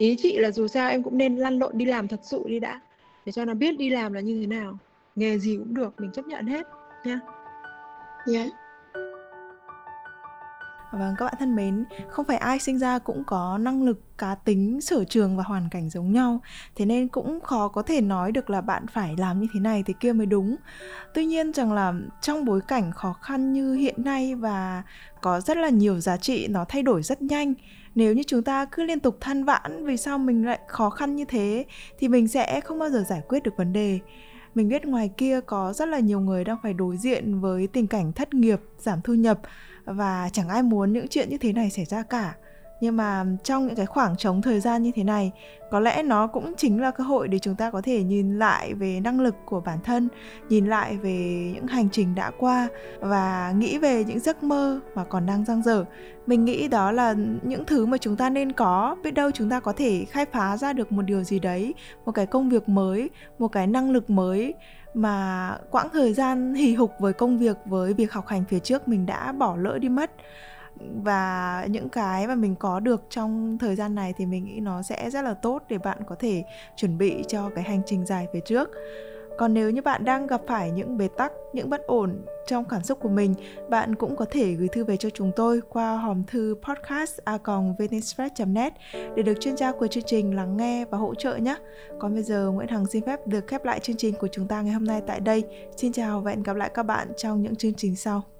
ý 0.00 0.16
chị 0.18 0.38
là 0.38 0.50
dù 0.50 0.66
sao 0.66 0.90
em 0.90 1.02
cũng 1.02 1.18
nên 1.18 1.36
lăn 1.36 1.58
lộn 1.58 1.78
đi 1.78 1.84
làm 1.84 2.08
thật 2.08 2.20
sự 2.22 2.42
đi 2.46 2.60
đã, 2.60 2.80
để 3.26 3.32
cho 3.32 3.44
nó 3.44 3.54
biết 3.54 3.78
đi 3.78 3.90
làm 3.90 4.12
là 4.12 4.20
như 4.20 4.40
thế 4.40 4.46
nào 4.46 4.78
nghề 5.16 5.38
gì 5.38 5.56
cũng 5.56 5.74
được, 5.74 6.00
mình 6.00 6.10
chấp 6.12 6.26
nhận 6.26 6.46
hết, 6.46 6.66
nha 7.04 7.20
dạ 8.26 8.38
yeah. 8.38 8.50
Vâng 10.92 11.14
các 11.18 11.24
bạn 11.24 11.34
thân 11.38 11.56
mến, 11.56 11.84
không 12.08 12.26
phải 12.26 12.36
ai 12.36 12.58
sinh 12.58 12.78
ra 12.78 12.98
cũng 12.98 13.24
có 13.24 13.58
năng 13.58 13.82
lực, 13.82 14.18
cá 14.18 14.34
tính, 14.34 14.80
sở 14.80 15.04
trường 15.04 15.36
và 15.36 15.42
hoàn 15.42 15.68
cảnh 15.70 15.90
giống 15.90 16.12
nhau. 16.12 16.40
Thế 16.76 16.84
nên 16.84 17.08
cũng 17.08 17.40
khó 17.40 17.68
có 17.68 17.82
thể 17.82 18.00
nói 18.00 18.32
được 18.32 18.50
là 18.50 18.60
bạn 18.60 18.86
phải 18.86 19.14
làm 19.18 19.40
như 19.40 19.46
thế 19.54 19.60
này 19.60 19.82
thế 19.86 19.94
kia 20.00 20.12
mới 20.12 20.26
đúng. 20.26 20.56
Tuy 21.14 21.26
nhiên 21.26 21.52
rằng 21.52 21.72
là 21.72 21.92
trong 22.20 22.44
bối 22.44 22.60
cảnh 22.68 22.92
khó 22.92 23.12
khăn 23.12 23.52
như 23.52 23.74
hiện 23.74 23.94
nay 23.96 24.34
và 24.34 24.82
có 25.20 25.40
rất 25.40 25.56
là 25.56 25.68
nhiều 25.68 26.00
giá 26.00 26.16
trị 26.16 26.46
nó 26.48 26.64
thay 26.68 26.82
đổi 26.82 27.02
rất 27.02 27.22
nhanh 27.22 27.54
nếu 27.94 28.14
như 28.14 28.22
chúng 28.26 28.42
ta 28.42 28.64
cứ 28.64 28.82
liên 28.82 29.00
tục 29.00 29.16
than 29.20 29.44
vãn 29.44 29.86
vì 29.86 29.96
sao 29.96 30.18
mình 30.18 30.46
lại 30.46 30.60
khó 30.66 30.90
khăn 30.90 31.16
như 31.16 31.24
thế 31.24 31.64
thì 31.98 32.08
mình 32.08 32.28
sẽ 32.28 32.60
không 32.60 32.78
bao 32.78 32.90
giờ 32.90 33.04
giải 33.08 33.22
quyết 33.28 33.42
được 33.42 33.56
vấn 33.56 33.72
đề. 33.72 33.98
Mình 34.54 34.68
biết 34.68 34.84
ngoài 34.84 35.10
kia 35.16 35.40
có 35.40 35.72
rất 35.72 35.88
là 35.88 35.98
nhiều 35.98 36.20
người 36.20 36.44
đang 36.44 36.58
phải 36.62 36.74
đối 36.74 36.96
diện 36.96 37.40
với 37.40 37.66
tình 37.66 37.86
cảnh 37.86 38.12
thất 38.12 38.34
nghiệp 38.34 38.60
giảm 38.78 39.00
thu 39.02 39.14
nhập 39.14 39.40
và 39.90 40.28
chẳng 40.32 40.48
ai 40.48 40.62
muốn 40.62 40.92
những 40.92 41.08
chuyện 41.08 41.28
như 41.28 41.38
thế 41.38 41.52
này 41.52 41.70
xảy 41.70 41.84
ra 41.84 42.02
cả. 42.02 42.34
Nhưng 42.80 42.96
mà 42.96 43.24
trong 43.44 43.66
những 43.66 43.76
cái 43.76 43.86
khoảng 43.86 44.16
trống 44.16 44.42
thời 44.42 44.60
gian 44.60 44.82
như 44.82 44.90
thế 44.94 45.04
này, 45.04 45.32
có 45.70 45.80
lẽ 45.80 46.02
nó 46.02 46.26
cũng 46.26 46.52
chính 46.56 46.80
là 46.80 46.90
cơ 46.90 47.04
hội 47.04 47.28
để 47.28 47.38
chúng 47.38 47.54
ta 47.54 47.70
có 47.70 47.80
thể 47.80 48.02
nhìn 48.02 48.38
lại 48.38 48.74
về 48.74 49.00
năng 49.00 49.20
lực 49.20 49.34
của 49.44 49.60
bản 49.60 49.78
thân, 49.84 50.08
nhìn 50.48 50.66
lại 50.66 50.96
về 50.96 51.50
những 51.54 51.66
hành 51.66 51.88
trình 51.92 52.14
đã 52.14 52.30
qua 52.38 52.68
và 53.00 53.52
nghĩ 53.56 53.78
về 53.78 54.04
những 54.04 54.18
giấc 54.18 54.42
mơ 54.42 54.80
mà 54.94 55.04
còn 55.04 55.26
đang 55.26 55.44
dang 55.44 55.62
dở. 55.62 55.84
Mình 56.26 56.44
nghĩ 56.44 56.68
đó 56.68 56.92
là 56.92 57.14
những 57.42 57.64
thứ 57.64 57.86
mà 57.86 57.98
chúng 57.98 58.16
ta 58.16 58.30
nên 58.30 58.52
có, 58.52 58.96
biết 59.02 59.10
đâu 59.10 59.30
chúng 59.30 59.50
ta 59.50 59.60
có 59.60 59.72
thể 59.72 60.04
khai 60.10 60.26
phá 60.32 60.56
ra 60.56 60.72
được 60.72 60.92
một 60.92 61.02
điều 61.02 61.22
gì 61.22 61.38
đấy, 61.38 61.74
một 62.04 62.12
cái 62.12 62.26
công 62.26 62.48
việc 62.48 62.68
mới, 62.68 63.10
một 63.38 63.48
cái 63.48 63.66
năng 63.66 63.90
lực 63.90 64.10
mới 64.10 64.54
mà 64.94 65.56
quãng 65.70 65.88
thời 65.92 66.14
gian 66.14 66.54
hì 66.54 66.74
hục 66.74 66.92
với 66.98 67.12
công 67.12 67.38
việc, 67.38 67.56
với 67.64 67.94
việc 67.94 68.12
học 68.12 68.26
hành 68.26 68.44
phía 68.48 68.58
trước 68.58 68.88
mình 68.88 69.06
đã 69.06 69.32
bỏ 69.32 69.56
lỡ 69.56 69.78
đi 69.78 69.88
mất. 69.88 70.10
Và 71.02 71.66
những 71.70 71.88
cái 71.88 72.26
mà 72.26 72.34
mình 72.34 72.54
có 72.54 72.80
được 72.80 73.02
trong 73.10 73.58
thời 73.58 73.76
gian 73.76 73.94
này 73.94 74.14
thì 74.16 74.26
mình 74.26 74.44
nghĩ 74.44 74.60
nó 74.60 74.82
sẽ 74.82 75.10
rất 75.10 75.22
là 75.22 75.34
tốt 75.34 75.62
để 75.68 75.78
bạn 75.78 75.98
có 76.06 76.14
thể 76.14 76.44
chuẩn 76.76 76.98
bị 76.98 77.22
cho 77.28 77.50
cái 77.54 77.64
hành 77.64 77.82
trình 77.86 78.06
dài 78.06 78.26
phía 78.32 78.40
trước 78.40 78.68
còn 79.38 79.54
nếu 79.54 79.70
như 79.70 79.82
bạn 79.82 80.04
đang 80.04 80.26
gặp 80.26 80.40
phải 80.46 80.70
những 80.70 80.98
bế 80.98 81.08
tắc, 81.08 81.32
những 81.52 81.70
bất 81.70 81.86
ổn 81.86 82.24
trong 82.46 82.64
cảm 82.64 82.82
xúc 82.82 82.98
của 83.00 83.08
mình, 83.08 83.34
bạn 83.68 83.94
cũng 83.94 84.16
có 84.16 84.24
thể 84.30 84.52
gửi 84.52 84.68
thư 84.68 84.84
về 84.84 84.96
cho 84.96 85.10
chúng 85.10 85.32
tôi 85.36 85.60
qua 85.68 85.96
hòm 85.96 86.24
thư 86.24 86.56
podcast 86.62 87.18
a 87.24 87.38
net 88.46 88.72
để 89.16 89.22
được 89.22 89.40
chuyên 89.40 89.56
gia 89.56 89.72
của 89.72 89.86
chương 89.86 90.04
trình 90.06 90.36
lắng 90.36 90.56
nghe 90.56 90.84
và 90.84 90.98
hỗ 90.98 91.14
trợ 91.14 91.36
nhé. 91.36 91.56
Còn 91.98 92.14
bây 92.14 92.22
giờ, 92.22 92.50
nguyễn 92.50 92.68
hằng 92.68 92.86
xin 92.86 93.06
phép 93.06 93.26
được 93.26 93.46
khép 93.46 93.64
lại 93.64 93.80
chương 93.80 93.96
trình 93.96 94.14
của 94.14 94.28
chúng 94.28 94.48
ta 94.48 94.62
ngày 94.62 94.72
hôm 94.72 94.84
nay 94.84 95.02
tại 95.06 95.20
đây. 95.20 95.44
Xin 95.76 95.92
chào 95.92 96.20
và 96.20 96.30
hẹn 96.30 96.42
gặp 96.42 96.56
lại 96.56 96.70
các 96.74 96.82
bạn 96.82 97.08
trong 97.16 97.42
những 97.42 97.56
chương 97.56 97.74
trình 97.74 97.96
sau. 97.96 98.39